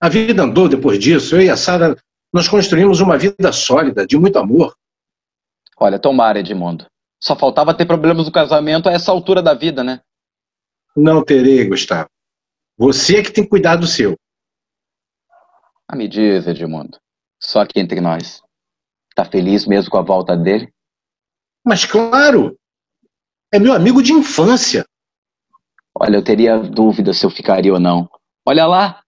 A 0.00 0.08
vida 0.08 0.42
andou 0.42 0.68
depois 0.68 0.98
disso. 0.98 1.36
Eu 1.36 1.42
e 1.42 1.50
a 1.50 1.56
Sara, 1.56 1.96
nós 2.32 2.48
construímos 2.48 3.00
uma 3.00 3.18
vida 3.18 3.52
sólida, 3.52 4.06
de 4.06 4.16
muito 4.16 4.38
amor. 4.38 4.74
Olha, 5.78 5.98
tomara, 5.98 6.40
Edmundo. 6.40 6.86
Só 7.22 7.36
faltava 7.36 7.74
ter 7.74 7.86
problemas 7.86 8.26
no 8.26 8.32
casamento 8.32 8.88
a 8.88 8.92
essa 8.92 9.12
altura 9.12 9.42
da 9.42 9.54
vida, 9.54 9.84
né? 9.84 10.00
Não 10.96 11.22
terei, 11.22 11.68
Gustavo. 11.68 12.08
Você 12.80 13.18
é 13.18 13.22
que 13.22 13.30
tem 13.30 13.44
que 13.44 13.50
cuidar 13.50 13.76
do 13.76 13.86
seu. 13.86 14.16
Ah, 15.86 15.94
me 15.94 16.08
diz, 16.08 16.46
Edmundo. 16.46 16.98
Só 17.38 17.60
aqui 17.60 17.78
entre 17.78 18.00
nós. 18.00 18.42
Tá 19.14 19.22
feliz 19.22 19.66
mesmo 19.66 19.90
com 19.90 19.98
a 19.98 20.02
volta 20.02 20.34
dele? 20.34 20.72
Mas 21.62 21.84
claro! 21.84 22.58
É 23.52 23.58
meu 23.58 23.74
amigo 23.74 24.02
de 24.02 24.14
infância. 24.14 24.86
Olha, 25.94 26.16
eu 26.16 26.24
teria 26.24 26.56
dúvida 26.56 27.12
se 27.12 27.26
eu 27.26 27.28
ficaria 27.28 27.70
ou 27.70 27.78
não. 27.78 28.08
Olha 28.46 28.66
lá! 28.66 29.02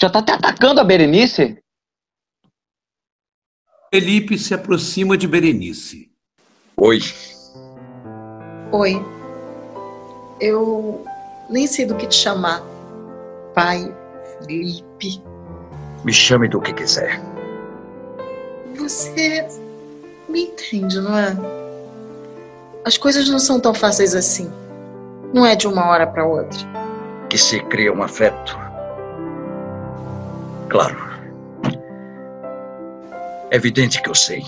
Já 0.00 0.08
tá 0.08 0.20
até 0.20 0.34
atacando 0.34 0.80
a 0.80 0.84
Berenice? 0.84 1.60
Felipe 3.92 4.38
se 4.38 4.54
aproxima 4.54 5.18
de 5.18 5.26
Berenice. 5.26 6.08
Oi. 6.76 7.00
Oi. 8.70 8.94
Eu 10.40 11.04
nem 11.50 11.66
sei 11.66 11.84
do 11.84 11.96
que 11.96 12.06
te 12.06 12.14
chamar. 12.14 12.71
Pai, 13.54 13.94
Felipe. 14.38 15.22
Me 16.04 16.12
chame 16.12 16.48
do 16.48 16.60
que 16.60 16.72
quiser. 16.72 17.20
Você 18.76 19.46
me 20.28 20.44
entende, 20.44 21.00
não 21.00 21.16
é? 21.16 21.36
As 22.84 22.96
coisas 22.96 23.28
não 23.28 23.38
são 23.38 23.60
tão 23.60 23.74
fáceis 23.74 24.14
assim. 24.14 24.50
Não 25.32 25.46
é 25.46 25.54
de 25.54 25.68
uma 25.68 25.86
hora 25.86 26.06
para 26.06 26.26
outra. 26.26 26.58
Que 27.28 27.38
se 27.38 27.60
cria 27.64 27.92
um 27.92 28.02
afeto. 28.02 28.58
Claro. 30.68 31.12
É 33.50 33.56
evidente 33.56 34.02
que 34.02 34.10
eu 34.10 34.14
sei. 34.14 34.42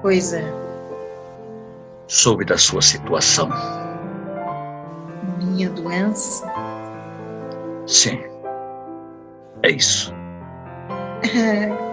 Pois 0.00 0.32
é. 0.32 0.44
Soube 2.06 2.44
da 2.44 2.58
sua 2.58 2.82
situação. 2.82 3.48
Minha 5.38 5.70
doença? 5.70 6.51
Sim. 7.86 8.18
É 9.62 9.70
isso. 9.70 10.12
É 11.36 11.92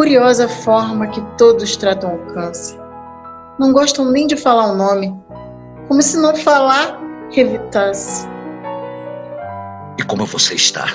curiosa 0.00 0.48
forma 0.48 1.08
que 1.08 1.20
todos 1.36 1.76
tratam 1.76 2.14
o 2.14 2.18
câncer. 2.32 2.80
Não 3.58 3.70
gostam 3.72 4.10
nem 4.10 4.26
de 4.26 4.34
falar 4.36 4.72
o 4.72 4.74
nome. 4.74 5.14
Como 5.88 6.00
se 6.00 6.16
não 6.16 6.34
falar 6.34 6.98
evitasse. 7.36 8.26
E 9.98 10.02
como 10.04 10.24
você 10.24 10.54
está? 10.54 10.86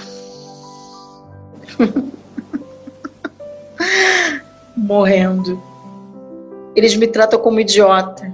Morrendo. 4.76 5.62
Eles 6.76 6.96
me 6.96 7.08
tratam 7.08 7.40
como 7.40 7.60
idiota. 7.60 8.34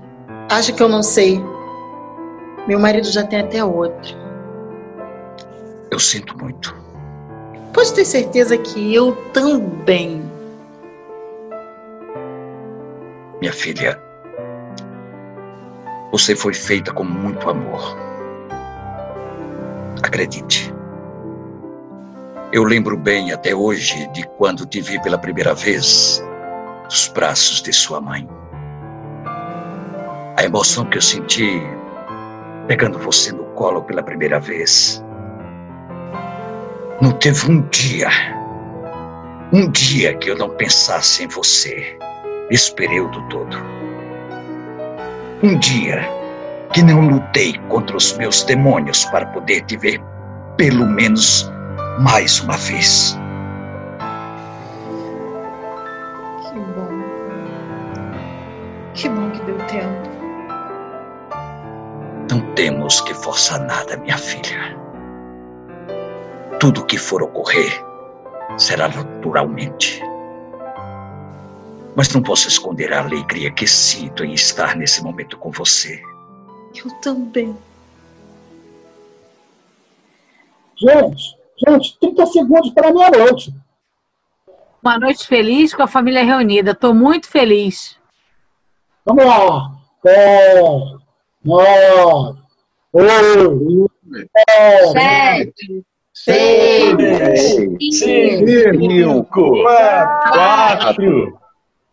Acham 0.50 0.74
que 0.76 0.82
eu 0.82 0.90
não 0.90 1.04
sei. 1.04 1.44
Meu 2.68 2.80
marido 2.80 3.12
já 3.12 3.26
tem 3.26 3.42
até 3.42 3.64
outro. 3.64 4.21
Eu 5.92 6.00
sinto 6.00 6.38
muito. 6.38 6.74
Pode 7.74 7.94
ter 7.94 8.06
certeza 8.06 8.58
que 8.58 8.96
eu 8.96 9.14
também. 9.34 10.24
Minha 13.42 13.52
filha, 13.52 14.02
você 16.12 16.34
foi 16.34 16.54
feita 16.54 16.94
com 16.94 17.04
muito 17.04 17.50
amor. 17.50 17.98
Acredite. 20.02 20.74
Eu 22.54 22.64
lembro 22.64 22.98
bem 22.98 23.34
até 23.34 23.54
hoje 23.54 24.08
de 24.14 24.26
quando 24.38 24.66
te 24.66 24.82
vi 24.82 25.02
pela 25.02 25.18
primeira 25.18 25.54
vez 25.54 26.24
nos 26.86 27.08
braços 27.10 27.62
de 27.62 27.74
sua 27.74 28.00
mãe. 28.00 28.28
A 30.38 30.44
emoção 30.44 30.86
que 30.86 30.98
eu 30.98 31.02
senti 31.02 31.62
pegando 32.68 32.98
você 32.98 33.34
no 33.34 33.44
colo 33.56 33.82
pela 33.84 34.02
primeira 34.02 34.40
vez. 34.40 35.04
Não 37.02 37.12
teve 37.14 37.52
um 37.52 37.62
dia, 37.70 38.10
um 39.52 39.68
dia 39.72 40.14
que 40.18 40.30
eu 40.30 40.38
não 40.38 40.52
pensasse 40.52 41.24
em 41.24 41.28
você 41.28 41.98
esse 42.52 42.72
período 42.76 43.20
todo. 43.28 43.58
Um 45.42 45.58
dia 45.58 46.08
que 46.72 46.84
não 46.84 47.08
lutei 47.08 47.58
contra 47.70 47.98
os 47.98 48.16
meus 48.18 48.44
demônios 48.44 49.04
para 49.06 49.26
poder 49.26 49.62
te 49.62 49.78
ver 49.78 50.00
pelo 50.58 50.86
menos 50.86 51.52
mais 52.02 52.40
uma 52.42 52.56
vez. 52.58 53.18
Que 56.44 56.60
bom. 56.60 57.04
Que 58.94 59.10
bom 59.10 59.32
que 59.32 59.42
deu 59.46 59.58
tempo. 59.66 60.12
Não 62.30 62.42
temos 62.54 63.02
que 63.02 63.16
forçar 63.16 63.60
nada, 63.62 63.98
minha 63.98 64.20
filha. 64.20 64.81
Tudo 66.62 66.86
que 66.86 66.96
for 66.96 67.24
ocorrer 67.24 67.84
será 68.56 68.88
naturalmente. 68.88 70.00
Mas 71.96 72.14
não 72.14 72.22
posso 72.22 72.48
esconder 72.48 72.94
a 72.94 73.02
alegria 73.02 73.52
que 73.52 73.66
sinto 73.66 74.24
em 74.24 74.36
estar 74.36 74.76
nesse 74.76 75.02
momento 75.02 75.40
com 75.40 75.50
você. 75.50 76.00
Eu 76.76 76.92
também. 77.02 77.58
Gente, 80.78 81.36
gente, 81.68 81.98
30 82.00 82.26
segundos 82.28 82.70
para 82.70 82.94
meia-noite. 82.94 83.52
Uma 84.84 85.00
noite 85.00 85.26
feliz 85.26 85.74
com 85.74 85.82
a 85.82 85.88
família 85.88 86.24
reunida. 86.24 86.74
Estou 86.74 86.94
muito 86.94 87.28
feliz. 87.28 87.98
Vamos 89.04 89.26
lá. 89.26 89.72
É, 90.06 90.62
nove, 91.44 92.40
oito, 92.94 93.92
sete, 94.94 95.86
seis, 96.24 97.98
cinco, 97.98 99.64
quatro, 100.32 101.40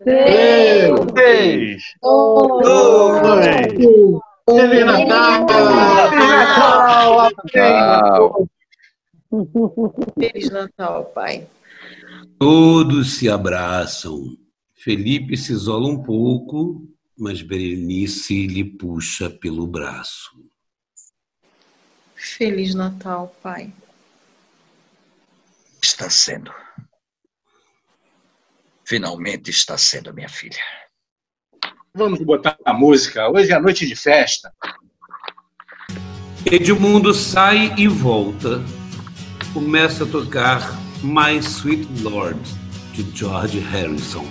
três, 0.04 0.90
dois, 0.90 1.82
Feliz 4.48 4.86
Natal! 4.86 5.46
Tchau. 7.48 8.48
Feliz 10.18 10.50
Natal, 10.50 11.04
pai. 11.14 11.46
Todos 12.38 13.18
se 13.18 13.28
abraçam. 13.28 14.22
Felipe 14.74 15.36
se 15.36 15.52
isola 15.52 15.86
um 15.86 16.02
pouco, 16.02 16.82
mas 17.18 17.42
Berenice 17.42 18.46
lhe 18.46 18.64
puxa 18.64 19.28
pelo 19.28 19.66
braço. 19.66 20.30
Feliz 22.14 22.74
Natal, 22.74 23.34
pai. 23.42 23.70
Está 25.98 26.10
sendo. 26.10 26.52
Finalmente 28.84 29.50
está 29.50 29.76
sendo, 29.76 30.14
minha 30.14 30.28
filha. 30.28 30.60
Vamos 31.92 32.20
botar 32.22 32.56
a 32.64 32.72
música. 32.72 33.28
Hoje 33.28 33.52
é 33.52 33.58
noite 33.58 33.84
de 33.84 33.96
festa. 33.96 34.52
Edmundo 36.46 37.12
sai 37.12 37.74
e 37.76 37.88
volta. 37.88 38.62
Começa 39.52 40.04
a 40.04 40.06
tocar 40.06 40.60
My 41.02 41.36
Sweet 41.38 41.88
Lord, 42.00 42.38
de 42.92 43.18
George 43.18 43.58
Harrison. 43.58 44.24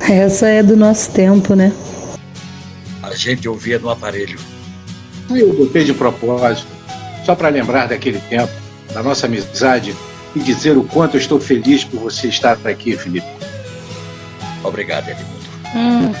Essa 0.00 0.48
é 0.48 0.62
do 0.62 0.78
nosso 0.78 1.12
tempo, 1.12 1.54
né? 1.54 1.70
A 3.02 3.14
gente 3.14 3.46
ouvia 3.46 3.78
no 3.78 3.90
aparelho. 3.90 4.40
Eu 5.28 5.52
botei 5.52 5.84
de 5.84 5.92
propósito, 5.92 6.72
só 7.26 7.34
para 7.34 7.50
lembrar 7.50 7.88
daquele 7.88 8.18
tempo, 8.18 8.50
da 8.94 9.02
nossa 9.02 9.26
amizade 9.26 9.94
e 10.34 10.40
dizer 10.40 10.76
o 10.76 10.84
quanto 10.84 11.16
eu 11.16 11.20
estou 11.20 11.40
feliz 11.40 11.84
por 11.84 12.00
você 12.00 12.28
estar 12.28 12.58
aqui, 12.66 12.96
Felipe. 12.96 13.26
Obrigado, 14.64 15.08
Edmundo. 15.08 15.42
Hum. 15.74 16.12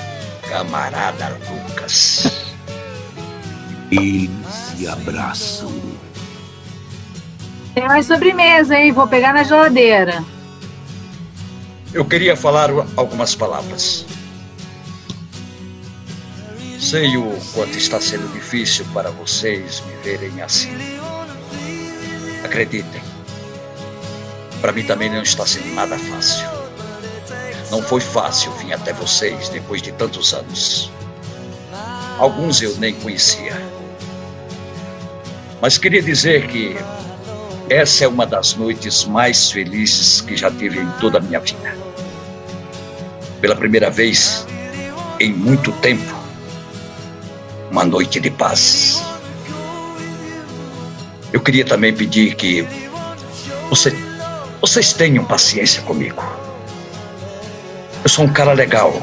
Camarada 0.48 1.38
Lucas. 1.50 2.26
Eles 3.90 4.30
se 4.76 4.86
abraçam. 4.86 5.72
Tem 7.74 7.86
mais 7.86 8.06
sobremesa, 8.06 8.76
hein? 8.76 8.92
Vou 8.92 9.06
pegar 9.06 9.32
na 9.32 9.44
geladeira. 9.44 10.22
Eu 11.92 12.04
queria 12.04 12.36
falar 12.36 12.70
algumas 12.96 13.34
palavras. 13.34 14.06
Sei 16.78 17.16
o 17.16 17.38
quanto 17.54 17.78
está 17.78 18.00
sendo 18.00 18.30
difícil 18.32 18.84
para 18.92 19.10
vocês 19.10 19.82
me 19.86 19.94
verem 20.02 20.42
assim. 20.42 20.70
Acreditem. 22.44 23.11
Para 24.62 24.70
mim 24.70 24.84
também 24.84 25.10
não 25.10 25.22
está 25.22 25.44
sendo 25.44 25.74
nada 25.74 25.98
fácil. 25.98 26.46
Não 27.68 27.82
foi 27.82 28.00
fácil 28.00 28.52
vir 28.52 28.72
até 28.72 28.92
vocês 28.92 29.48
depois 29.48 29.82
de 29.82 29.90
tantos 29.90 30.32
anos. 30.32 30.88
Alguns 32.16 32.62
eu 32.62 32.76
nem 32.76 32.94
conhecia. 32.94 33.60
Mas 35.60 35.78
queria 35.78 36.00
dizer 36.00 36.46
que 36.46 36.76
essa 37.68 38.04
é 38.04 38.08
uma 38.08 38.24
das 38.24 38.54
noites 38.54 39.04
mais 39.04 39.50
felizes 39.50 40.20
que 40.20 40.36
já 40.36 40.48
tive 40.48 40.78
em 40.78 40.90
toda 41.00 41.18
a 41.18 41.20
minha 41.20 41.40
vida. 41.40 41.76
Pela 43.40 43.56
primeira 43.56 43.90
vez 43.90 44.46
em 45.18 45.32
muito 45.32 45.72
tempo, 45.72 46.14
uma 47.68 47.84
noite 47.84 48.20
de 48.20 48.30
paz. 48.30 49.02
Eu 51.32 51.40
queria 51.40 51.64
também 51.64 51.92
pedir 51.92 52.36
que 52.36 52.64
você, 53.68 53.90
vocês 54.62 54.92
tenham 54.92 55.24
paciência 55.24 55.82
comigo. 55.82 56.22
Eu 58.02 58.08
sou 58.08 58.24
um 58.24 58.32
cara 58.32 58.52
legal. 58.52 58.94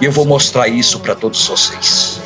E 0.00 0.04
eu 0.04 0.12
vou 0.12 0.26
mostrar 0.26 0.66
isso 0.68 1.00
para 1.00 1.14
todos 1.14 1.46
vocês. 1.46 2.20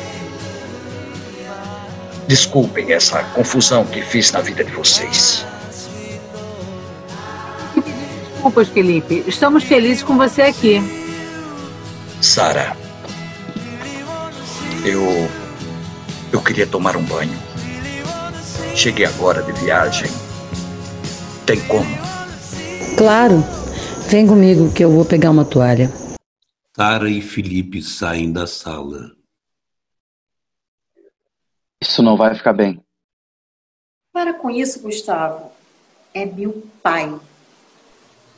Desculpem 2.27 2.91
essa 2.91 3.23
confusão 3.35 3.85
que 3.85 4.01
fiz 4.01 4.31
na 4.31 4.41
vida 4.41 4.63
de 4.63 4.71
vocês. 4.71 5.45
desculpas, 8.45 8.69
Felipe. 8.69 9.23
Estamos 9.27 9.63
felizes 9.63 10.01
com 10.01 10.17
você 10.17 10.41
aqui. 10.41 10.81
Sara, 12.21 12.75
eu. 14.83 15.29
Eu 16.31 16.41
queria 16.41 16.65
tomar 16.65 16.97
um 16.97 17.03
banho. 17.03 17.37
Cheguei 18.75 19.05
agora 19.05 19.41
de 19.43 19.51
viagem. 19.53 20.24
Tem 21.45 21.59
como? 21.67 21.85
Claro. 22.97 23.35
Vem 24.09 24.25
comigo 24.25 24.73
que 24.73 24.83
eu 24.83 24.89
vou 24.89 25.05
pegar 25.05 25.29
uma 25.29 25.45
toalha. 25.45 25.91
Sara 26.75 27.07
e 27.07 27.21
Felipe 27.21 27.83
saem 27.83 28.33
da 28.33 28.47
sala. 28.47 29.11
Isso 31.79 32.01
não 32.01 32.17
vai 32.17 32.33
ficar 32.33 32.53
bem. 32.53 32.81
Para 34.11 34.33
com 34.33 34.49
isso, 34.49 34.81
Gustavo. 34.81 35.51
É 36.15 36.25
meu 36.25 36.63
pai. 36.81 37.15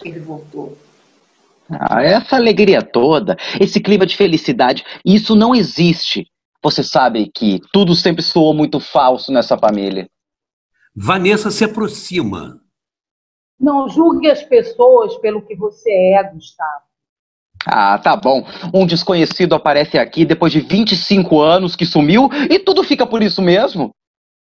Ele 0.03 0.19
voltou. 0.19 0.77
Ah, 1.69 2.03
essa 2.03 2.35
alegria 2.35 2.81
toda, 2.81 3.37
esse 3.59 3.79
clima 3.79 4.05
de 4.05 4.17
felicidade, 4.17 4.83
isso 5.05 5.33
não 5.33 5.55
existe. 5.55 6.27
Você 6.61 6.83
sabe 6.83 7.31
que 7.33 7.61
tudo 7.71 7.95
sempre 7.95 8.21
soou 8.21 8.53
muito 8.53 8.81
falso 8.81 9.31
nessa 9.31 9.57
família. 9.57 10.09
Vanessa 10.93 11.49
se 11.49 11.63
aproxima. 11.63 12.61
Não 13.59 13.89
julgue 13.89 14.29
as 14.29 14.43
pessoas 14.43 15.17
pelo 15.17 15.41
que 15.41 15.55
você 15.55 15.89
é, 16.13 16.23
Gustavo. 16.23 16.87
Ah, 17.65 17.97
tá 17.97 18.15
bom. 18.15 18.45
Um 18.73 18.85
desconhecido 18.85 19.55
aparece 19.55 19.97
aqui 19.97 20.23
depois 20.23 20.51
de 20.51 20.61
25 20.61 21.41
anos 21.41 21.75
que 21.75 21.85
sumiu 21.85 22.29
e 22.49 22.59
tudo 22.59 22.83
fica 22.83 23.05
por 23.05 23.21
isso 23.21 23.41
mesmo? 23.41 23.91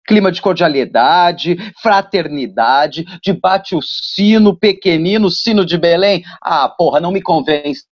Clima 0.08 0.32
de 0.32 0.42
cordialidade, 0.42 1.58
fraternidade, 1.82 3.06
debate 3.26 3.76
o 3.76 3.82
sino 3.82 4.58
pequenino, 4.58 5.30
sino 5.30 5.66
de 5.66 5.78
Belém. 5.78 6.24
Ah, 6.42 6.70
porra, 6.70 7.00
não 7.00 7.12
me 7.12 7.22
convence. 7.22 7.86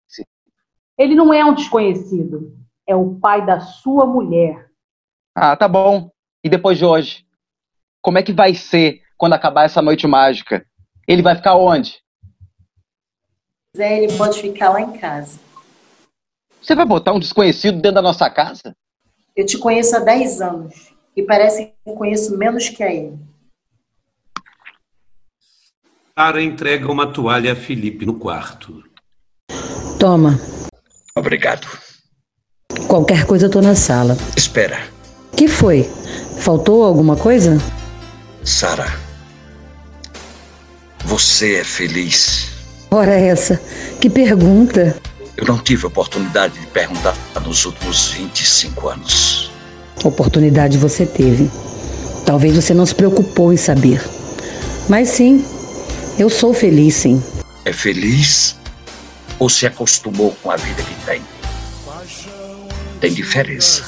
Ele 0.98 1.14
não 1.14 1.32
é 1.32 1.44
um 1.44 1.54
desconhecido. 1.54 2.56
É 2.86 2.94
o 2.94 3.14
pai 3.16 3.44
da 3.44 3.60
sua 3.60 4.06
mulher. 4.06 4.70
Ah, 5.34 5.56
tá 5.56 5.68
bom. 5.68 6.10
E 6.44 6.48
depois 6.48 6.78
de 6.78 6.84
hoje? 6.84 7.24
Como 8.02 8.18
é 8.18 8.22
que 8.22 8.32
vai 8.32 8.54
ser 8.54 9.00
quando 9.16 9.34
acabar 9.34 9.64
essa 9.64 9.82
noite 9.82 10.06
mágica? 10.06 10.66
Ele 11.10 11.22
vai 11.22 11.34
ficar 11.34 11.56
onde? 11.56 11.98
Zé, 13.76 14.00
ele 14.00 14.16
pode 14.16 14.40
ficar 14.40 14.70
lá 14.70 14.80
em 14.80 14.92
casa. 14.92 15.40
Você 16.62 16.72
vai 16.72 16.86
botar 16.86 17.12
um 17.12 17.18
desconhecido 17.18 17.80
dentro 17.80 17.96
da 17.96 18.02
nossa 18.02 18.30
casa? 18.30 18.76
Eu 19.34 19.44
te 19.44 19.58
conheço 19.58 19.96
há 19.96 19.98
10 19.98 20.40
anos 20.40 20.92
e 21.16 21.24
parece 21.24 21.66
que 21.66 21.74
eu 21.84 21.94
conheço 21.94 22.38
menos 22.38 22.68
que 22.68 22.80
a 22.84 22.94
ele. 22.94 23.18
Sara 26.16 26.40
entrega 26.40 26.86
uma 26.86 27.12
toalha 27.12 27.54
a 27.54 27.56
Felipe 27.56 28.06
no 28.06 28.16
quarto. 28.16 28.84
Toma. 29.98 30.38
Obrigado. 31.16 31.66
Qualquer 32.86 33.26
coisa 33.26 33.46
eu 33.46 33.50
tô 33.50 33.60
na 33.60 33.74
sala. 33.74 34.16
Espera. 34.36 34.78
Que 35.36 35.48
foi? 35.48 35.82
Faltou 36.38 36.84
alguma 36.84 37.16
coisa? 37.16 37.56
Sara, 38.44 38.86
você 41.04 41.56
é 41.56 41.64
feliz? 41.64 42.48
Ora 42.90 43.14
essa, 43.14 43.60
que 44.00 44.10
pergunta. 44.10 44.96
Eu 45.36 45.46
não 45.46 45.58
tive 45.58 45.86
oportunidade 45.86 46.58
de 46.58 46.66
perguntar 46.66 47.16
nos 47.44 47.64
últimos 47.64 48.08
25 48.08 48.88
anos. 48.88 49.50
Oportunidade 50.04 50.76
você 50.76 51.06
teve. 51.06 51.50
Talvez 52.26 52.54
você 52.56 52.74
não 52.74 52.84
se 52.84 52.94
preocupou 52.94 53.52
em 53.52 53.56
saber. 53.56 54.02
Mas 54.88 55.08
sim, 55.08 55.44
eu 56.18 56.28
sou 56.28 56.52
feliz, 56.52 56.94
sim. 56.94 57.22
É 57.64 57.72
feliz 57.72 58.56
ou 59.38 59.48
se 59.48 59.66
acostumou 59.66 60.36
com 60.42 60.50
a 60.50 60.56
vida 60.56 60.82
que 60.82 60.94
tem? 61.06 61.22
Tem 63.00 63.12
diferença. 63.12 63.84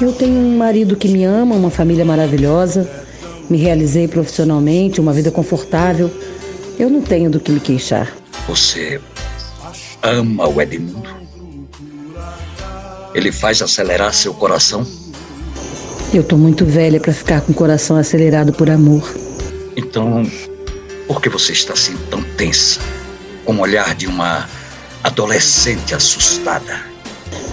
Eu 0.00 0.12
tenho 0.12 0.34
um 0.34 0.56
marido 0.56 0.96
que 0.96 1.06
me 1.06 1.24
ama, 1.24 1.54
uma 1.54 1.70
família 1.70 2.04
maravilhosa, 2.04 3.03
me 3.48 3.58
realizei 3.58 4.08
profissionalmente, 4.08 5.00
uma 5.00 5.12
vida 5.12 5.30
confortável. 5.30 6.10
Eu 6.78 6.90
não 6.90 7.00
tenho 7.00 7.30
do 7.30 7.40
que 7.40 7.52
me 7.52 7.60
queixar. 7.60 8.12
Você 8.48 9.00
ama 10.02 10.48
o 10.48 10.60
Edmundo? 10.60 11.08
Ele 13.14 13.30
faz 13.30 13.62
acelerar 13.62 14.12
seu 14.12 14.34
coração? 14.34 14.86
Eu 16.12 16.22
tô 16.22 16.36
muito 16.36 16.64
velha 16.64 17.00
para 17.00 17.12
ficar 17.12 17.40
com 17.40 17.52
o 17.52 17.54
coração 17.54 17.96
acelerado 17.96 18.52
por 18.52 18.70
amor. 18.70 19.14
Então, 19.76 20.22
por 21.06 21.20
que 21.20 21.28
você 21.28 21.52
está 21.52 21.72
assim 21.72 21.96
tão 22.10 22.22
tensa? 22.36 22.80
Com 23.44 23.56
o 23.56 23.60
olhar 23.60 23.94
de 23.94 24.06
uma 24.06 24.48
adolescente 25.02 25.94
assustada. 25.94 26.93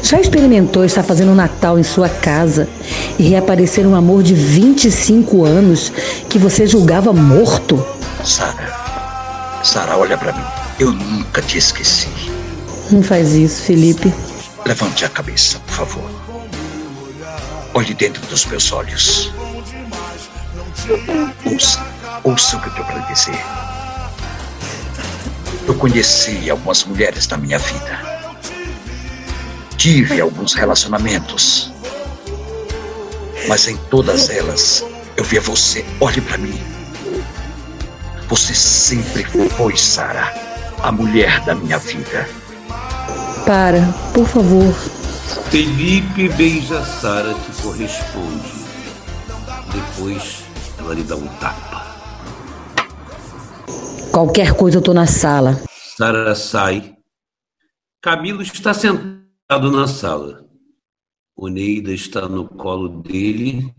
Já 0.03 0.19
experimentou 0.19 0.83
estar 0.83 1.03
fazendo 1.03 1.33
Natal 1.35 1.77
em 1.77 1.83
sua 1.83 2.09
casa 2.09 2.67
e 3.19 3.23
reaparecer 3.23 3.85
um 3.87 3.95
amor 3.95 4.23
de 4.23 4.33
25 4.33 5.45
anos 5.45 5.91
que 6.27 6.39
você 6.39 6.65
julgava 6.65 7.13
morto? 7.13 7.85
Sara, 8.23 9.61
Sara, 9.63 9.97
olha 9.97 10.17
para 10.17 10.33
mim. 10.33 10.43
Eu 10.79 10.91
nunca 10.91 11.41
te 11.41 11.57
esqueci. 11.57 12.09
Não 12.89 13.03
faz 13.03 13.33
isso, 13.33 13.61
Felipe. 13.61 14.11
Levante 14.65 15.05
a 15.05 15.09
cabeça, 15.09 15.59
por 15.59 15.73
favor. 15.73 16.11
Olhe 17.73 17.93
dentro 17.93 18.25
dos 18.27 18.45
meus 18.47 18.71
olhos. 18.71 19.31
Ouça, 21.45 21.85
ouça 22.23 22.57
o 22.57 22.61
que 22.61 22.67
eu 22.67 22.73
tenho 22.73 22.85
para 22.85 22.99
dizer. 23.13 23.39
Eu 25.67 25.75
conheci 25.75 26.49
algumas 26.49 26.83
mulheres 26.83 27.27
na 27.27 27.37
minha 27.37 27.57
vida. 27.59 28.11
Tive 29.81 30.21
alguns 30.21 30.53
relacionamentos. 30.53 31.71
Mas 33.47 33.67
em 33.67 33.75
todas 33.89 34.29
elas, 34.29 34.85
eu 35.17 35.23
via 35.23 35.41
você. 35.41 35.83
Olhe 35.99 36.21
para 36.21 36.37
mim. 36.37 36.53
Você 38.27 38.53
sempre 38.53 39.23
foi, 39.23 39.75
Sara, 39.75 40.31
a 40.83 40.91
mulher 40.91 41.43
da 41.45 41.55
minha 41.55 41.79
vida. 41.79 42.29
Para, 43.43 43.81
por 44.13 44.27
favor. 44.27 44.71
Felipe 45.49 46.29
beija 46.29 46.85
Sara 46.85 47.33
que 47.33 47.61
corresponde. 47.63 48.51
Depois 49.73 50.43
ela 50.77 50.93
lhe 50.93 51.01
dá 51.01 51.15
um 51.15 51.27
tapa. 51.39 51.87
Qualquer 54.11 54.53
coisa 54.53 54.77
eu 54.77 54.81
tô 54.83 54.93
na 54.93 55.07
sala. 55.07 55.59
Sara 55.97 56.35
sai. 56.35 56.93
Camilo 57.99 58.43
está 58.43 58.75
sentado 58.75 59.20
na 59.59 59.85
sala. 59.85 60.45
Oneida 61.35 61.91
está 61.91 62.27
no 62.27 62.47
colo 62.47 62.87
dele 62.87 63.73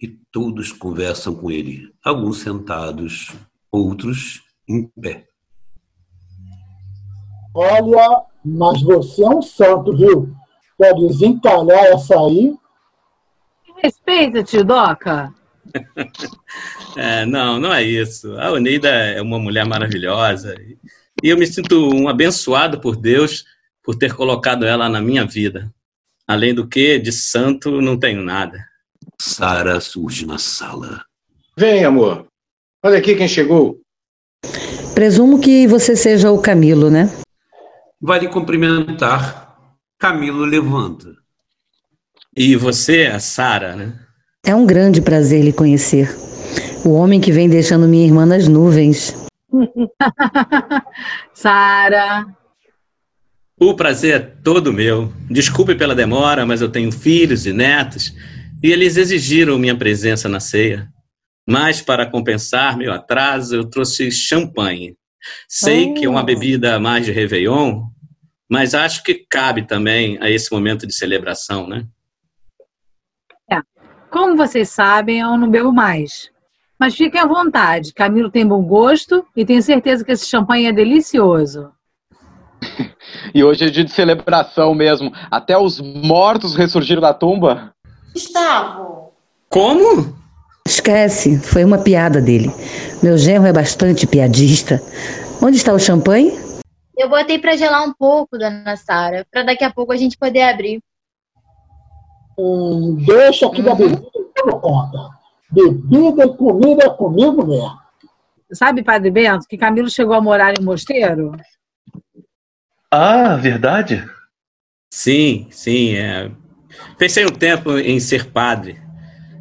e 0.00 0.08
todos 0.32 0.72
conversam 0.72 1.34
com 1.34 1.50
ele. 1.50 1.92
Alguns 2.04 2.38
sentados, 2.38 3.32
outros 3.70 4.42
em 4.68 4.88
pé. 5.00 5.26
Olha, 7.54 8.24
mas 8.44 8.82
você 8.82 9.22
é 9.22 9.28
um 9.28 9.42
santo, 9.42 9.96
viu? 9.96 10.34
Para 10.76 10.92
desencalhar 10.94 11.84
essa 11.86 12.18
aí. 12.18 12.56
Respeita, 13.82 14.42
tio 14.42 14.64
Doca. 14.64 15.32
É, 16.96 17.26
não, 17.26 17.58
não 17.58 17.74
é 17.74 17.82
isso. 17.82 18.38
A 18.38 18.52
Oneida 18.52 18.88
é 18.88 19.20
uma 19.20 19.36
mulher 19.36 19.66
maravilhosa 19.66 20.54
e 21.20 21.28
eu 21.28 21.36
me 21.36 21.44
sinto 21.44 21.92
um 21.92 22.08
abençoado 22.08 22.80
por 22.80 22.94
Deus 22.94 23.44
por 23.84 23.94
ter 23.96 24.14
colocado 24.14 24.64
ela 24.64 24.88
na 24.88 25.00
minha 25.00 25.26
vida. 25.26 25.70
Além 26.26 26.54
do 26.54 26.66
que, 26.66 26.98
de 26.98 27.12
santo, 27.12 27.82
não 27.82 27.98
tenho 27.98 28.22
nada. 28.22 28.58
Sara 29.20 29.78
surge 29.78 30.26
na 30.26 30.38
sala. 30.38 31.04
Vem, 31.56 31.84
amor. 31.84 32.26
Olha 32.82 32.98
aqui 32.98 33.14
quem 33.14 33.28
chegou. 33.28 33.78
Presumo 34.94 35.38
que 35.38 35.66
você 35.66 35.94
seja 35.94 36.30
o 36.30 36.40
Camilo, 36.40 36.90
né? 36.90 37.10
Vai 38.00 38.20
lhe 38.20 38.28
cumprimentar. 38.28 39.58
Camilo 39.98 40.44
levanta. 40.44 41.14
E 42.36 42.56
você 42.56 43.02
é 43.02 43.12
a 43.12 43.20
Sara, 43.20 43.76
né? 43.76 43.98
É 44.44 44.54
um 44.54 44.66
grande 44.66 45.00
prazer 45.00 45.42
lhe 45.42 45.52
conhecer. 45.52 46.14
O 46.84 46.90
homem 46.92 47.20
que 47.20 47.32
vem 47.32 47.48
deixando 47.48 47.88
minha 47.88 48.04
irmã 48.04 48.26
nas 48.26 48.48
nuvens. 48.48 49.14
Sara. 51.32 52.26
O 53.58 53.74
prazer 53.74 54.14
é 54.14 54.18
todo 54.18 54.72
meu. 54.72 55.12
Desculpe 55.30 55.74
pela 55.74 55.94
demora, 55.94 56.44
mas 56.44 56.60
eu 56.60 56.68
tenho 56.68 56.90
filhos 56.90 57.46
e 57.46 57.52
netos 57.52 58.12
e 58.62 58.72
eles 58.72 58.96
exigiram 58.96 59.58
minha 59.58 59.76
presença 59.76 60.28
na 60.28 60.40
ceia. 60.40 60.88
Mas, 61.46 61.82
para 61.82 62.10
compensar 62.10 62.76
meu 62.76 62.92
atraso, 62.92 63.54
eu 63.54 63.64
trouxe 63.68 64.10
champanhe. 64.10 64.96
Sei 65.46 65.90
oh. 65.90 65.94
que 65.94 66.06
é 66.06 66.08
uma 66.08 66.22
bebida 66.22 66.80
mais 66.80 67.04
de 67.04 67.12
Réveillon, 67.12 67.82
mas 68.48 68.74
acho 68.74 69.02
que 69.02 69.26
cabe 69.30 69.66
também 69.66 70.18
a 70.20 70.30
esse 70.30 70.50
momento 70.50 70.86
de 70.86 70.94
celebração, 70.94 71.68
né? 71.68 71.86
É. 73.50 73.60
Como 74.10 74.36
vocês 74.36 74.70
sabem, 74.70 75.20
eu 75.20 75.36
não 75.36 75.50
bebo 75.50 75.72
mais. 75.72 76.30
Mas 76.80 76.94
fiquem 76.96 77.20
à 77.20 77.26
vontade. 77.26 77.92
Camilo 77.92 78.30
tem 78.30 78.46
bom 78.46 78.62
gosto 78.62 79.26
e 79.36 79.44
tenho 79.44 79.62
certeza 79.62 80.04
que 80.04 80.12
esse 80.12 80.26
champanhe 80.26 80.66
é 80.66 80.72
delicioso. 80.72 81.73
E 83.34 83.42
hoje 83.42 83.64
é 83.64 83.70
dia 83.70 83.84
de 83.84 83.90
celebração 83.90 84.74
mesmo. 84.74 85.12
Até 85.30 85.56
os 85.56 85.80
mortos 85.80 86.54
ressurgiram 86.54 87.00
da 87.00 87.14
tumba. 87.14 87.72
Gustavo. 88.12 89.12
Como? 89.48 90.14
Esquece, 90.66 91.38
foi 91.38 91.64
uma 91.64 91.78
piada 91.78 92.20
dele. 92.20 92.50
Meu 93.02 93.18
genro 93.18 93.46
é 93.46 93.52
bastante 93.52 94.06
piadista. 94.06 94.80
Onde 95.42 95.56
está 95.56 95.72
o 95.72 95.78
champanhe? 95.78 96.32
Eu 96.96 97.08
botei 97.08 97.38
pra 97.38 97.56
gelar 97.56 97.84
um 97.84 97.92
pouco, 97.92 98.38
dona 98.38 98.76
Sara, 98.76 99.26
pra 99.30 99.42
daqui 99.42 99.64
a 99.64 99.70
pouco 99.70 99.92
a 99.92 99.96
gente 99.96 100.16
poder 100.16 100.42
abrir. 100.42 100.80
Hum, 102.38 102.96
deixa 103.04 103.46
aqui 103.46 103.62
da 103.62 103.74
bebida 103.74 104.02
por 104.36 104.60
conta. 104.60 105.10
Bebida 105.50 106.24
e 106.24 106.36
comida 106.36 106.86
é 106.86 106.90
comigo 106.90 107.46
mesmo. 107.46 107.78
Sabe, 108.52 108.82
Padre 108.82 109.10
Bento, 109.10 109.46
que 109.48 109.58
Camilo 109.58 109.90
chegou 109.90 110.14
a 110.14 110.20
morar 110.20 110.54
em 110.54 110.62
um 110.62 110.66
mosteiro? 110.66 111.32
Ah, 112.96 113.34
verdade? 113.34 114.08
Sim, 114.88 115.48
sim. 115.50 115.96
É. 115.96 116.30
Pensei 116.96 117.24
um 117.24 117.30
tempo 117.30 117.76
em 117.76 117.98
ser 117.98 118.30
padre. 118.30 118.80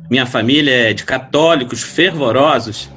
Minha 0.10 0.26
família 0.26 0.90
é 0.90 0.92
de 0.92 1.06
católicos 1.06 1.84
fervorosos, 1.84 2.90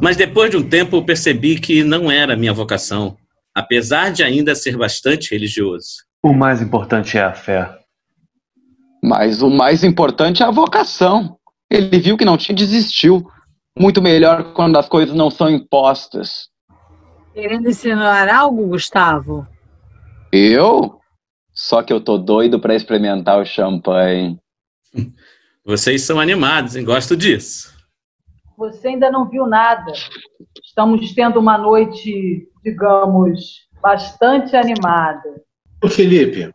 mas 0.00 0.16
depois 0.16 0.52
de 0.52 0.56
um 0.56 0.62
tempo 0.62 1.04
percebi 1.04 1.58
que 1.58 1.82
não 1.82 2.08
era 2.12 2.36
minha 2.36 2.52
vocação, 2.52 3.16
apesar 3.52 4.12
de 4.12 4.22
ainda 4.22 4.54
ser 4.54 4.76
bastante 4.76 5.32
religioso. 5.32 6.04
O 6.22 6.32
mais 6.32 6.62
importante 6.62 7.18
é 7.18 7.24
a 7.24 7.32
fé. 7.32 7.68
Mas 9.02 9.42
o 9.42 9.50
mais 9.50 9.82
importante 9.82 10.44
é 10.44 10.46
a 10.46 10.52
vocação. 10.52 11.36
Ele 11.68 11.98
viu 11.98 12.16
que 12.16 12.24
não 12.24 12.36
tinha 12.36 12.54
e 12.54 12.58
desistiu. 12.58 13.26
Muito 13.76 14.00
melhor 14.00 14.54
quando 14.54 14.76
as 14.76 14.88
coisas 14.88 15.12
não 15.12 15.28
são 15.28 15.50
impostas. 15.50 16.50
Querendo 17.32 17.68
ensinar 17.68 18.28
algo, 18.28 18.68
Gustavo? 18.68 19.44
Eu? 20.36 20.98
Só 21.52 21.80
que 21.80 21.92
eu 21.92 22.00
tô 22.00 22.18
doido 22.18 22.58
para 22.58 22.74
experimentar 22.74 23.40
o 23.40 23.44
champanhe. 23.46 24.36
Vocês 25.64 26.02
são 26.02 26.18
animados, 26.18 26.74
hein? 26.74 26.84
Gosto 26.84 27.16
disso. 27.16 27.72
Você 28.58 28.88
ainda 28.88 29.12
não 29.12 29.28
viu 29.28 29.46
nada. 29.46 29.92
Estamos 30.64 31.14
tendo 31.14 31.38
uma 31.38 31.56
noite, 31.56 32.48
digamos, 32.64 33.68
bastante 33.80 34.56
animada. 34.56 35.22
Ô, 35.82 35.88
Felipe. 35.88 36.50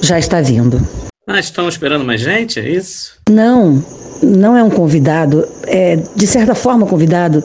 Já 0.00 0.20
está 0.20 0.40
vindo. 0.40 0.78
Ah, 1.26 1.40
estão 1.40 1.68
esperando 1.68 2.04
mais 2.04 2.20
gente? 2.20 2.60
É 2.60 2.68
isso? 2.68 3.20
Não, 3.28 3.82
não 4.22 4.56
é 4.56 4.62
um 4.62 4.70
convidado. 4.70 5.44
É, 5.66 5.96
de 5.96 6.26
certa 6.26 6.54
forma, 6.54 6.86
convidado. 6.86 7.42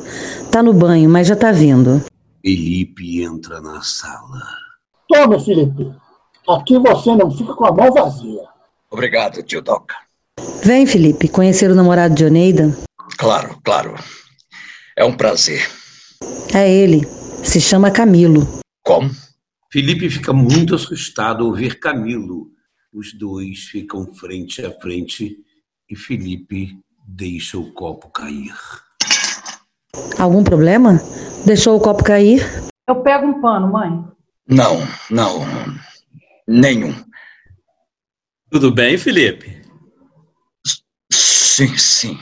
Tá 0.51 0.61
no 0.61 0.71
banho, 0.71 1.09
mas 1.09 1.27
já 1.27 1.35
tá 1.35 1.51
vindo. 1.51 1.99
Felipe 2.43 3.23
entra 3.23 3.59
na 3.59 3.81
sala. 3.81 4.62
Toma, 5.13 5.39
Felipe. 5.39 5.93
Aqui 6.49 6.79
você 6.79 7.15
não 7.15 7.29
fica 7.29 7.53
com 7.53 7.65
a 7.67 7.71
mão 7.71 7.93
vazia. 7.93 8.41
Obrigado, 8.89 9.43
tio 9.43 9.61
Doca. 9.61 9.95
Vem, 10.63 10.87
Felipe, 10.87 11.27
conhecer 11.27 11.69
o 11.69 11.75
namorado 11.75 12.15
de 12.15 12.25
Oneida. 12.25 12.75
Claro, 13.19 13.59
claro. 13.63 13.93
É 14.97 15.05
um 15.05 15.13
prazer. 15.13 15.69
É 16.51 16.67
ele. 16.67 17.05
Se 17.43 17.61
chama 17.61 17.91
Camilo. 17.91 18.47
Como? 18.83 19.11
Felipe 19.71 20.09
fica 20.09 20.33
muito 20.33 20.73
assustado 20.73 21.45
ao 21.45 21.53
ver 21.53 21.79
Camilo. 21.79 22.47
Os 22.91 23.13
dois 23.13 23.65
ficam 23.65 24.11
frente 24.13 24.65
a 24.65 24.71
frente 24.71 25.37
e 25.87 25.95
Felipe 25.95 26.75
deixa 27.07 27.59
o 27.59 27.71
copo 27.71 28.09
cair. 28.09 28.55
Algum 30.17 30.43
problema? 30.43 30.99
Deixou 31.45 31.77
o 31.77 31.79
copo 31.79 32.03
cair? 32.03 32.43
Eu 32.87 33.01
pego 33.03 33.27
um 33.27 33.41
pano, 33.41 33.71
mãe. 33.71 34.13
Não, 34.47 34.77
não. 35.09 35.45
Nenhum. 36.47 36.93
Tudo 38.49 38.71
bem, 38.71 38.97
Felipe? 38.97 39.61
Sim, 41.11 41.77
sim. 41.77 42.19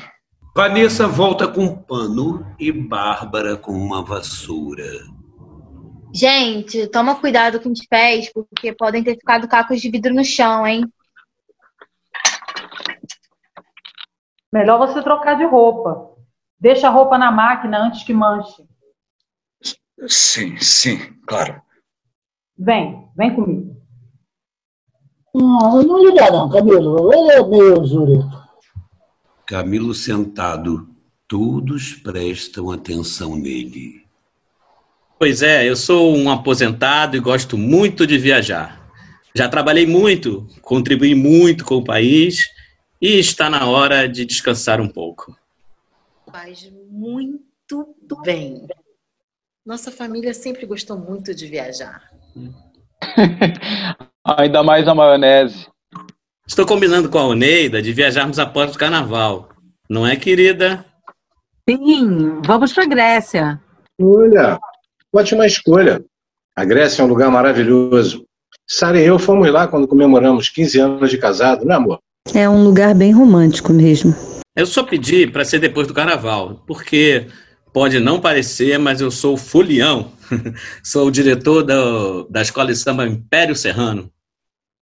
Vanessa 0.55 1.07
volta 1.07 1.47
com 1.47 1.63
um 1.63 1.76
pano 1.76 2.55
e 2.59 2.72
Bárbara 2.72 3.57
com 3.57 3.72
uma 3.72 4.03
vassoura. 4.03 4.86
Gente, 6.13 6.88
toma 6.88 7.15
cuidado 7.15 7.59
com 7.59 7.69
os 7.69 7.86
pés, 7.86 8.32
porque 8.32 8.74
podem 8.74 9.03
ter 9.03 9.15
ficado 9.15 9.47
cacos 9.47 9.80
de 9.80 9.89
vidro 9.89 10.13
no 10.13 10.26
chão, 10.26 10.67
hein? 10.67 10.84
Melhor 14.51 14.78
você 14.78 15.01
trocar 15.01 15.36
de 15.36 15.45
roupa. 15.45 16.11
Deixa 16.59 16.88
a 16.88 16.91
roupa 16.91 17.17
na 17.17 17.32
máquina 17.32 17.80
antes 17.80 18.03
que 18.03 18.13
manche. 18.13 18.63
Sim, 20.07 20.57
sim, 20.57 21.13
claro. 21.26 21.61
Vem, 22.64 23.09
vem 23.18 23.34
comigo. 23.34 23.76
Não, 25.34 25.82
não 25.82 25.97
liga 26.05 26.30
não, 26.30 26.47
Camilo. 26.47 27.12
Ele 27.12 27.32
é 27.32 27.47
meio 27.47 27.84
zureta. 27.84 28.47
Camilo 29.47 29.95
sentado, 29.95 30.88
todos 31.28 31.95
prestam 31.95 32.70
atenção 32.70 33.36
nele. 33.36 34.05
Pois 35.18 35.41
é, 35.41 35.68
eu 35.68 35.76
sou 35.76 36.16
um 36.16 36.30
aposentado 36.30 37.18
e 37.18 37.20
gosto 37.20 37.57
muito 37.57 38.05
de 38.05 38.20
viajar. 38.20 38.80
Já 39.36 39.49
trabalhei 39.49 39.88
muito, 39.88 40.47
contribuí 40.62 41.16
muito 41.16 41.66
com 41.66 41.78
o 41.78 41.84
país 41.84 42.45
e 43.01 43.18
está 43.18 43.49
na 43.49 43.66
hora 43.68 44.07
de 44.07 44.24
descansar 44.24 44.80
um 44.80 44.88
pouco. 44.88 45.36
Faz 46.32 46.72
muito 46.91 47.95
bem. 48.24 48.68
Nossa 49.66 49.91
família 49.91 50.34
sempre 50.34 50.68
gostou 50.68 50.97
muito 50.97 51.34
de 51.34 51.47
viajar. 51.47 52.20
Ainda 54.38 54.63
mais 54.63 54.88
a 54.88 54.95
maionese. 54.95 55.67
Estou 56.47 56.65
combinando 56.65 57.09
com 57.09 57.17
a 57.17 57.27
Oneida 57.27 57.82
de 57.82 57.93
viajarmos 57.93 58.39
após 58.39 58.75
o 58.75 58.77
carnaval. 58.77 59.49
Não 59.89 60.05
é, 60.05 60.15
querida? 60.15 60.86
Sim, 61.69 62.41
vamos 62.45 62.73
para 62.73 62.86
Grécia. 62.86 63.59
Olha, 64.01 64.59
ótima 65.13 65.45
escolha. 65.45 66.03
A 66.55 66.65
Grécia 66.65 67.01
é 67.01 67.05
um 67.05 67.07
lugar 67.07 67.32
maravilhoso. 67.32 68.25
Sara 68.67 68.99
e 68.99 69.05
eu 69.05 69.19
fomos 69.19 69.51
lá 69.51 69.67
quando 69.67 69.88
comemoramos 69.88 70.49
15 70.49 70.79
anos 70.79 71.09
de 71.09 71.17
casado, 71.17 71.65
né, 71.65 71.75
amor? 71.75 71.99
É 72.34 72.47
um 72.47 72.63
lugar 72.63 72.93
bem 72.93 73.11
romântico 73.11 73.73
mesmo. 73.73 74.15
Eu 74.55 74.65
só 74.65 74.84
pedi 74.84 75.27
para 75.27 75.45
ser 75.45 75.59
depois 75.59 75.88
do 75.88 75.93
carnaval, 75.93 76.61
porque 76.67 77.27
pode 77.74 77.99
não 77.99 78.19
parecer, 78.19 78.78
mas 78.78 79.01
eu 79.01 79.11
sou 79.11 79.38
fulião. 79.38 80.11
sou 80.84 81.07
o 81.07 81.11
diretor 81.11 81.63
da, 81.63 81.76
da 82.30 82.41
escola 82.41 82.67
de 82.67 82.76
samba 82.76 83.07
Império 83.07 83.55
Serrano. 83.55 84.09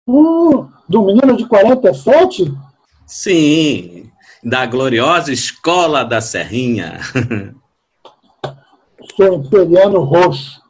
Hum, 0.08 0.68
do 0.88 1.04
menino 1.04 1.36
de 1.36 1.46
47? 1.46 2.52
Sim, 3.06 4.10
da 4.42 4.66
gloriosa 4.66 5.32
Escola 5.32 6.04
da 6.04 6.20
Serrinha. 6.20 7.00
Sou 9.16 9.34
imperiano 9.34 10.00
roxo. 10.00 10.60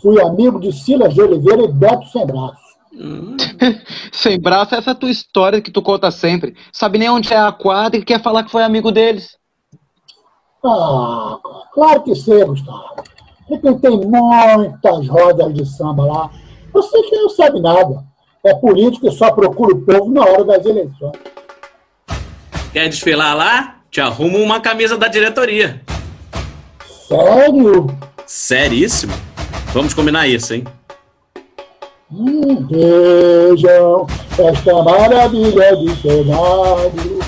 Fui 0.00 0.20
amigo 0.20 0.58
de 0.58 0.72
Silas 0.72 1.14
de 1.14 1.20
Oliveira 1.20 1.62
e 1.62 1.72
Beto 1.72 2.08
Sem 2.08 2.26
Braço. 2.26 2.62
Sem 4.12 4.40
braço, 4.40 4.74
essa 4.74 4.90
é 4.90 4.92
a 4.92 4.96
tua 4.96 5.10
história 5.10 5.60
que 5.60 5.70
tu 5.70 5.80
conta 5.80 6.10
sempre. 6.10 6.54
Sabe 6.72 6.98
nem 6.98 7.08
onde 7.08 7.32
é 7.32 7.38
a 7.38 7.52
quadra 7.52 7.98
e 7.98 8.04
quer 8.04 8.22
falar 8.22 8.44
que 8.44 8.50
foi 8.50 8.62
amigo 8.62 8.90
deles. 8.90 9.36
Ah, 10.64 11.38
claro 11.72 12.02
que 12.02 12.14
sei, 12.14 12.44
Gustavo. 12.44 13.02
Frequentei 13.48 13.90
muitas 13.90 15.08
rodas 15.08 15.52
de 15.52 15.66
samba 15.66 16.04
lá. 16.04 16.30
Você 16.72 17.02
que 17.02 17.16
não 17.16 17.28
sabe 17.28 17.60
nada. 17.60 18.04
É 18.44 18.54
político 18.54 19.06
e 19.06 19.12
só 19.12 19.30
procura 19.30 19.74
o 19.74 19.82
povo 19.82 20.10
na 20.10 20.22
hora 20.22 20.44
das 20.44 20.66
eleições. 20.66 21.12
Quer 22.72 22.88
desfilar 22.88 23.36
lá? 23.36 23.76
Te 23.90 24.00
arrumo 24.00 24.38
uma 24.38 24.60
camisa 24.60 24.96
da 24.96 25.06
diretoria. 25.06 25.80
Sério? 27.06 27.86
Seríssimo. 28.26 29.12
Vamos 29.72 29.94
combinar 29.94 30.26
isso, 30.26 30.54
hein? 30.54 30.64
Hum, 32.10 32.66
vejam 32.66 34.06
esta 34.38 34.82
maravilha 34.82 35.76
de 35.76 35.96
cenário. 36.00 37.21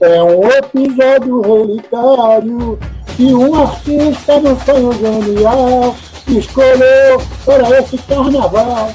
É 0.00 0.22
um 0.22 0.46
episódio 0.48 1.40
relicário 1.40 2.78
que 3.16 3.34
um 3.34 3.62
artista 3.62 4.38
no 4.40 4.60
sonho 4.60 4.92
genial 4.92 5.96
escolheu 6.28 7.22
para 7.44 7.80
esse 7.80 7.96
carnaval. 7.98 8.94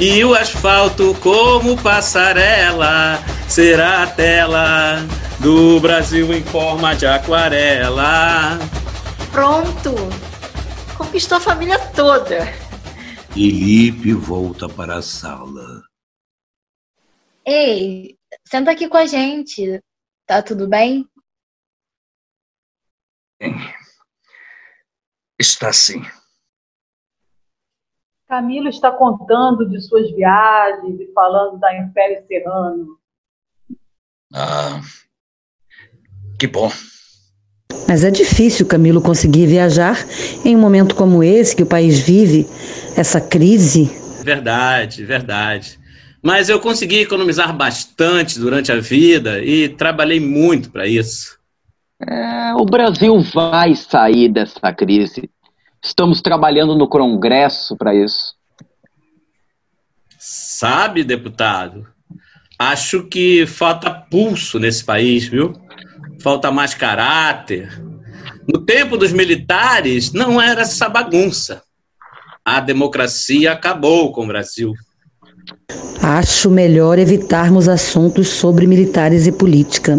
E 0.00 0.24
o 0.24 0.34
asfalto 0.34 1.14
como 1.20 1.76
passarela 1.82 3.18
será 3.48 4.04
a 4.04 4.06
tela 4.06 5.06
do 5.40 5.78
Brasil 5.80 6.32
em 6.32 6.42
forma 6.42 6.94
de 6.94 7.06
aquarela. 7.06 8.58
Pronto! 9.30 9.94
Conquistou 10.96 11.38
a 11.38 11.40
família 11.40 11.78
toda. 11.94 12.46
Felipe 13.32 14.12
volta 14.14 14.68
para 14.68 14.96
a 14.96 15.02
sala. 15.02 15.82
Ei, 17.44 18.17
senta 18.48 18.70
aqui 18.70 18.88
com 18.88 18.96
a 18.96 19.06
gente. 19.06 19.82
Tá 20.26 20.42
tudo 20.42 20.66
bem? 20.68 21.06
Está 25.38 25.72
sim. 25.72 26.02
Camilo 28.26 28.68
está 28.68 28.90
contando 28.92 29.68
de 29.68 29.80
suas 29.80 30.10
viagens 30.10 31.00
e 31.00 31.12
falando 31.12 31.58
da 31.58 31.74
Império 31.78 32.26
Serrano. 32.26 32.98
Ah, 34.34 34.80
que 36.38 36.46
bom. 36.46 36.70
Mas 37.88 38.04
é 38.04 38.10
difícil, 38.10 38.66
Camilo, 38.66 39.00
conseguir 39.00 39.46
viajar 39.46 39.96
em 40.44 40.54
um 40.54 40.60
momento 40.60 40.94
como 40.94 41.22
esse 41.22 41.56
que 41.56 41.62
o 41.62 41.66
país 41.66 41.98
vive, 41.98 42.46
essa 42.94 43.18
crise. 43.18 43.86
Verdade, 44.22 45.04
verdade. 45.06 45.77
Mas 46.22 46.48
eu 46.48 46.60
consegui 46.60 47.00
economizar 47.00 47.56
bastante 47.56 48.38
durante 48.38 48.72
a 48.72 48.80
vida 48.80 49.42
e 49.42 49.68
trabalhei 49.68 50.18
muito 50.18 50.70
para 50.70 50.86
isso. 50.86 51.38
É, 52.00 52.54
o 52.54 52.64
Brasil 52.64 53.20
vai 53.20 53.74
sair 53.74 54.28
dessa 54.28 54.72
crise. 54.72 55.30
Estamos 55.82 56.20
trabalhando 56.20 56.76
no 56.76 56.88
Congresso 56.88 57.76
para 57.76 57.94
isso. 57.94 58.34
Sabe, 60.18 61.04
deputado, 61.04 61.86
acho 62.58 63.04
que 63.04 63.46
falta 63.46 63.88
pulso 63.88 64.58
nesse 64.58 64.84
país, 64.84 65.28
viu? 65.28 65.52
Falta 66.20 66.50
mais 66.50 66.74
caráter. 66.74 67.80
No 68.52 68.64
tempo 68.64 68.96
dos 68.96 69.12
militares, 69.12 70.12
não 70.12 70.40
era 70.40 70.62
essa 70.62 70.88
bagunça. 70.88 71.62
A 72.44 72.60
democracia 72.60 73.52
acabou 73.52 74.10
com 74.10 74.24
o 74.24 74.26
Brasil. 74.26 74.74
Acho 76.02 76.50
melhor 76.50 76.98
evitarmos 76.98 77.68
assuntos 77.68 78.28
sobre 78.28 78.66
militares 78.66 79.26
e 79.26 79.32
política. 79.32 79.98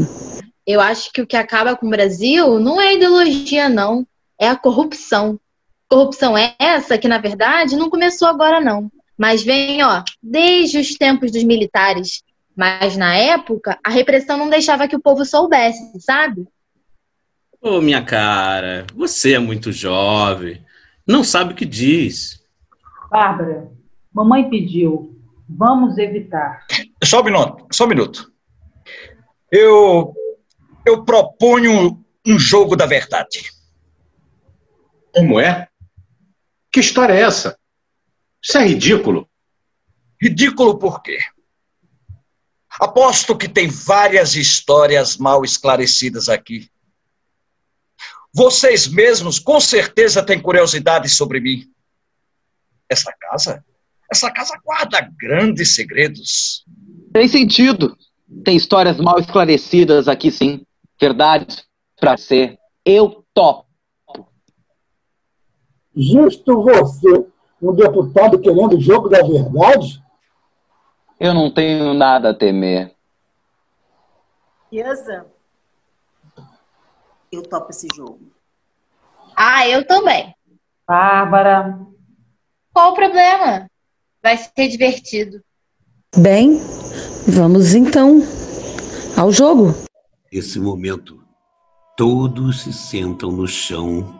Eu 0.66 0.80
acho 0.80 1.12
que 1.12 1.22
o 1.22 1.28
que 1.28 1.36
acaba 1.36 1.76
com 1.76 1.88
o 1.88 1.90
Brasil 1.90 2.60
não 2.60 2.80
é 2.80 2.90
a 2.90 2.94
ideologia, 2.94 3.68
não. 3.68 4.06
É 4.40 4.48
a 4.48 4.56
corrupção. 4.56 5.40
Corrupção 5.88 6.38
é 6.38 6.56
essa 6.60 6.98
que, 6.98 7.08
na 7.08 7.18
verdade, 7.18 7.76
não 7.76 7.90
começou 7.90 8.28
agora, 8.28 8.62
não. 8.62 8.92
Mas 9.18 9.44
vem, 9.44 9.84
ó, 9.84 10.04
desde 10.22 10.78
os 10.78 10.96
tempos 10.96 11.32
dos 11.32 11.44
militares. 11.44 12.24
Mas 12.56 12.96
na 12.96 13.16
época, 13.16 13.78
a 13.84 13.90
repressão 13.90 14.38
não 14.38 14.50
deixava 14.50 14.88
que 14.88 14.96
o 14.96 15.02
povo 15.02 15.26
soubesse, 15.26 16.00
sabe? 16.00 16.42
Ô, 17.62 17.78
oh, 17.78 17.82
minha 17.82 18.02
cara, 18.02 18.86
você 18.96 19.34
é 19.34 19.40
muito 19.40 19.72
jovem. 19.72 20.64
Não 21.06 21.24
sabe 21.24 21.54
o 21.54 21.56
que 21.56 21.66
diz. 21.66 22.42
Bárbara, 23.10 23.70
mamãe 24.14 24.50
pediu. 24.50 25.19
Vamos 25.50 25.98
evitar. 25.98 26.66
Só 27.04 27.22
um 27.22 27.24
minuto, 27.24 27.68
só 27.72 27.86
um 27.86 27.88
minuto. 27.88 28.32
Eu, 29.52 30.14
eu 30.86 31.04
proponho 31.04 32.06
um 32.26 32.38
jogo 32.38 32.76
da 32.76 32.86
verdade. 32.86 33.52
Como 35.12 35.40
é? 35.40 35.68
Que 36.72 36.80
história 36.80 37.14
é 37.14 37.22
essa? 37.22 37.58
Isso 38.42 38.58
é 38.60 38.68
ridículo. 38.68 39.28
Ridículo 40.22 40.78
por 40.78 41.02
quê? 41.02 41.18
Aposto 42.80 43.36
que 43.36 43.50
tem 43.50 43.68
várias 43.68 44.36
histórias 44.36 45.18
mal 45.18 45.44
esclarecidas 45.44 46.30
aqui. 46.30 46.70
Vocês 48.32 48.88
mesmos 48.88 49.40
com 49.40 49.60
certeza 49.60 50.24
têm 50.24 50.40
curiosidade 50.40 51.10
sobre 51.10 51.40
mim. 51.40 51.74
Essa 52.88 53.12
casa? 53.20 53.66
Essa 54.12 54.32
casa 54.32 54.60
guarda 54.64 55.10
grandes 55.20 55.76
segredos. 55.76 56.66
Tem 57.14 57.28
sentido. 57.28 57.96
Tem 58.44 58.56
histórias 58.56 58.98
mal 59.00 59.20
esclarecidas 59.20 60.08
aqui, 60.08 60.32
sim. 60.32 60.66
Verdades 61.00 61.66
para 62.00 62.18
ser. 62.18 62.58
Eu 62.86 63.24
topo. 63.34 63.68
Justo 65.96 66.64
você, 66.64 67.28
um 67.62 67.74
deputado 67.74 68.40
querendo 68.40 68.78
o 68.78 68.82
jogo 68.82 69.10
da 69.10 69.22
verdade? 69.22 70.02
Eu 71.20 71.34
não 71.34 71.52
tenho 71.52 71.94
nada 71.94 72.30
a 72.30 72.34
temer. 72.34 72.96
Iasa, 74.72 75.26
eu 77.32 77.44
topo 77.44 77.72
esse 77.72 77.88
jogo. 77.94 78.32
Ah, 79.36 79.68
eu 79.68 79.86
também. 79.86 80.34
Bárbara. 80.88 81.80
Qual 82.72 82.92
o 82.92 82.96
problema? 82.96 83.70
Vai 84.22 84.38
ser 84.38 84.68
divertido. 84.68 85.42
Bem, 86.18 86.60
vamos 87.28 87.74
então 87.74 88.22
ao 89.16 89.32
jogo. 89.32 89.74
Nesse 90.32 90.60
momento, 90.60 91.24
todos 91.96 92.64
se 92.64 92.74
sentam 92.74 93.32
no 93.32 93.48
chão, 93.48 94.20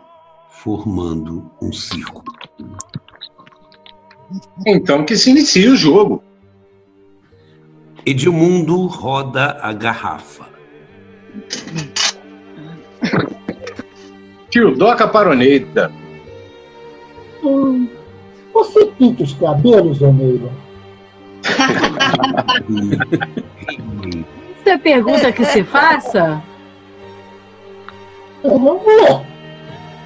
formando 0.50 1.50
um 1.60 1.72
círculo. 1.72 2.24
Então 4.66 5.04
que 5.04 5.16
se 5.16 5.30
inicie 5.30 5.68
o 5.68 5.76
jogo. 5.76 6.22
Edmundo 8.06 8.86
roda 8.86 9.58
a 9.60 9.72
garrafa. 9.72 10.48
Tio 14.48 14.74
Doca 14.74 15.06
Paroneida. 15.06 15.92
Hum, 17.42 17.88
você 18.64 18.86
pinta 18.86 19.22
os 19.22 19.32
cabelos, 19.34 20.02
Omeira? 20.02 20.50
Isso 24.58 24.68
é 24.68 24.78
pergunta 24.78 25.32
que 25.32 25.44
se 25.44 25.64
faça? 25.64 26.42
Eu 28.44 28.58
não 28.58 28.78
vou. 28.78 29.24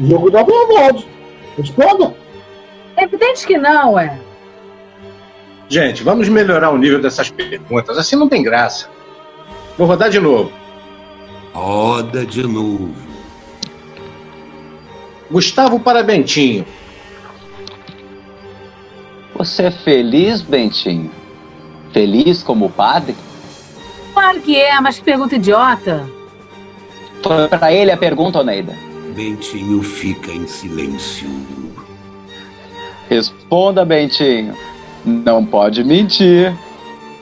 Jogo 0.00 0.30
da 0.30 0.42
verdade. 0.42 1.06
Responda. 1.56 2.14
É 2.96 3.04
evidente 3.04 3.46
que 3.46 3.58
não, 3.58 3.98
é. 3.98 4.18
Gente, 5.68 6.02
vamos 6.02 6.28
melhorar 6.28 6.70
o 6.70 6.78
nível 6.78 7.00
dessas 7.00 7.30
perguntas. 7.30 7.98
Assim 7.98 8.16
não 8.16 8.28
tem 8.28 8.42
graça. 8.42 8.88
Vou 9.76 9.86
rodar 9.86 10.10
de 10.10 10.20
novo. 10.20 10.52
Roda 11.52 12.24
de 12.24 12.46
novo. 12.46 12.94
Gustavo 15.30 15.80
para 15.80 16.02
Bentinho. 16.02 16.64
Você 19.36 19.64
é 19.64 19.70
feliz, 19.70 20.40
Bentinho? 20.40 21.10
Feliz 21.92 22.42
como 22.42 22.70
padre? 22.70 23.14
Claro 24.12 24.40
que 24.40 24.56
é, 24.56 24.80
mas 24.80 24.98
que 24.98 25.04
pergunta 25.04 25.34
idiota. 25.34 26.08
Foi 27.22 27.48
para 27.48 27.72
ele 27.72 27.90
a 27.90 27.96
pergunta, 27.96 28.40
Oneida. 28.40 28.74
Bentinho 29.14 29.82
fica 29.82 30.30
em 30.30 30.46
silêncio. 30.46 31.28
Responda, 33.08 33.84
Bentinho. 33.84 34.54
Não 35.04 35.44
pode 35.44 35.82
mentir. 35.84 36.54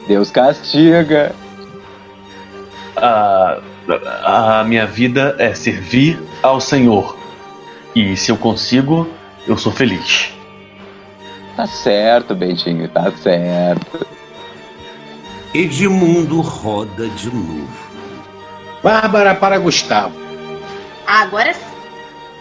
Deus 0.06 0.30
castiga. 0.30 1.34
A, 2.96 3.58
a 4.24 4.64
minha 4.64 4.86
vida 4.86 5.34
é 5.38 5.54
servir 5.54 6.20
ao 6.42 6.60
Senhor. 6.60 7.16
E 7.94 8.16
se 8.16 8.30
eu 8.30 8.36
consigo, 8.36 9.08
eu 9.46 9.56
sou 9.56 9.72
feliz. 9.72 10.32
Tá 11.56 11.66
certo, 11.66 12.34
Bentinho, 12.34 12.88
tá 12.88 13.10
certo. 13.12 14.06
Edmundo 15.52 16.40
roda 16.40 17.08
de 17.08 17.26
novo. 17.26 17.68
Bárbara 18.82 19.34
para 19.34 19.58
Gustavo. 19.58 20.18
Agora 21.06 21.52
sim. 21.52 21.60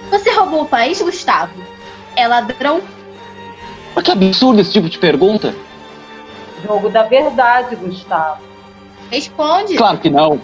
Você 0.09 0.31
roubou 0.31 0.63
o 0.63 0.67
país, 0.67 1.01
Gustavo? 1.01 1.53
É 2.15 2.27
ladrão? 2.27 2.81
Mas 3.93 4.05
que 4.05 4.11
absurdo 4.11 4.61
esse 4.61 4.71
tipo 4.71 4.89
de 4.89 4.97
pergunta. 4.97 5.53
Jogo 6.63 6.89
da 6.89 7.03
verdade, 7.03 7.75
Gustavo. 7.75 8.41
Responde. 9.09 9.75
Claro 9.75 9.97
que 9.97 10.09
não. 10.09 10.39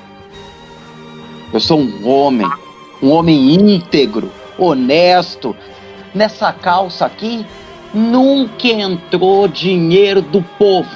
Eu 1.53 1.59
sou 1.59 1.79
um 1.79 2.07
homem. 2.07 2.49
Um 3.01 3.11
homem 3.11 3.53
íntegro, 3.53 4.31
honesto. 4.57 5.55
Nessa 6.13 6.51
calça 6.51 7.05
aqui 7.05 7.45
nunca 7.93 8.67
entrou 8.67 9.47
dinheiro 9.47 10.21
do 10.21 10.41
povo. 10.41 10.89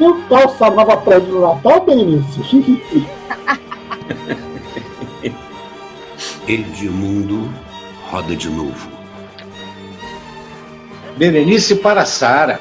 Eu 0.00 0.22
calça 0.28 0.70
nova 0.70 0.96
pra 0.96 1.16
ele 1.16 1.26
no 1.26 1.40
Natal, 1.40 1.84
Benício? 1.84 2.42
Edmundo 6.46 7.50
roda 8.10 8.34
de 8.34 8.48
novo. 8.48 8.88
Berenice 11.16 11.74
para 11.76 12.04
Sara. 12.04 12.60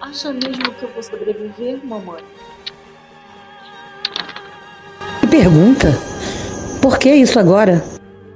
Acha 0.00 0.32
mesmo 0.32 0.72
que 0.74 0.84
eu 0.84 0.90
vou 0.94 1.02
sobreviver, 1.02 1.84
mamãe? 1.84 2.22
Que 5.20 5.26
pergunta? 5.26 5.88
Por 6.80 6.98
que 6.98 7.12
isso 7.12 7.38
agora? 7.38 7.84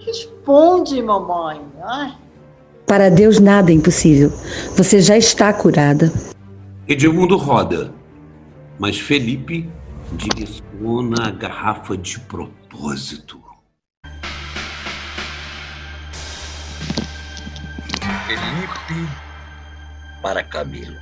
Responde, 0.04 1.00
mamãe. 1.00 1.62
Ai. 1.82 2.12
Para 2.92 3.08
Deus 3.08 3.40
nada 3.40 3.72
é 3.72 3.74
impossível. 3.74 4.30
Você 4.76 5.00
já 5.00 5.16
está 5.16 5.50
curada. 5.50 6.12
Edmundo 6.86 7.38
roda, 7.38 7.90
mas 8.78 9.00
Felipe 9.00 9.66
direciona 10.12 11.28
a 11.28 11.30
garrafa 11.30 11.96
de 11.96 12.20
propósito. 12.20 13.40
Felipe 18.26 19.08
para 20.20 20.42
Camilo. 20.42 20.98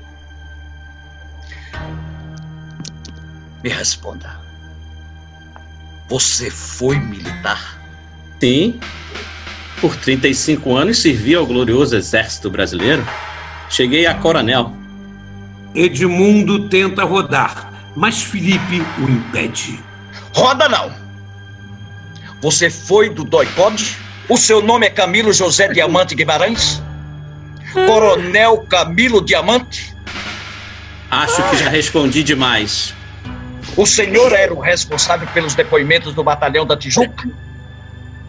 Me 3.65 3.69
responda. 3.69 4.41
Você 6.09 6.51
foi 6.51 7.01
militar? 7.01 7.83
Sim. 8.41 8.79
Por 9.81 9.97
35 9.97 10.77
anos 10.77 10.99
servi 10.99 11.35
ao 11.35 11.47
glorioso 11.47 11.97
exército 11.97 12.51
brasileiro. 12.51 13.07
Cheguei 13.71 14.07
a 14.07 14.15
coronel. 14.15 14.75
Edmundo 15.75 16.69
tenta 16.69 17.03
rodar, 17.05 17.73
mas 17.97 18.23
Felipe 18.23 18.83
o 18.99 19.09
impede. 19.09 19.81
Roda 20.35 20.69
não! 20.69 20.93
Você 22.43 22.69
foi 22.69 23.09
do 23.09 23.25
Doicode? 23.25 23.97
O 24.29 24.37
seu 24.37 24.63
nome 24.63 24.87
é 24.87 24.91
Camilo 24.91 25.33
José 25.33 25.69
Diamante 25.69 26.15
Guimarães? 26.15 26.83
Coronel 27.87 28.59
Camilo 28.69 29.25
Diamante? 29.25 29.95
Acho 31.11 31.43
que 31.51 31.57
já 31.57 31.69
respondi 31.69 32.23
demais. 32.23 32.95
O 33.77 33.87
senhor 33.87 34.33
era 34.33 34.53
o 34.53 34.61
responsável 34.61 35.27
pelos 35.29 35.55
depoimentos 35.55 36.15
do 36.15 36.23
batalhão 36.23 36.67
da 36.67 36.77
Tijuca? 36.77 37.29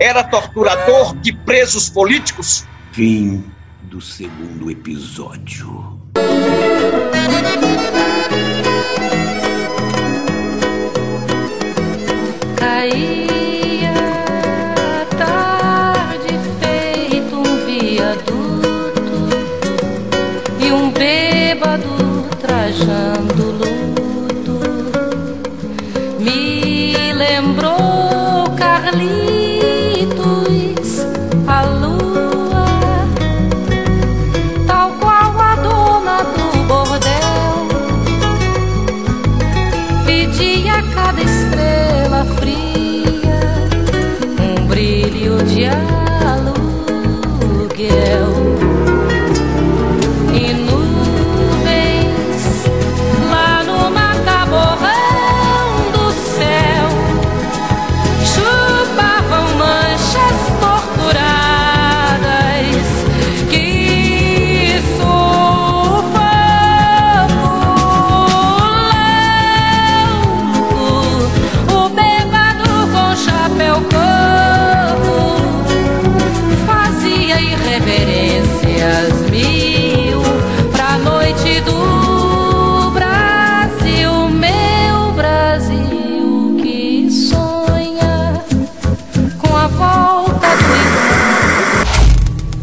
Era 0.02 0.24
torturador 0.24 1.16
de 1.18 1.32
presos 1.32 1.88
políticos? 1.88 2.66
Fim 2.92 3.46
do 3.84 4.02
segundo 4.02 4.72
episódio. 4.72 6.02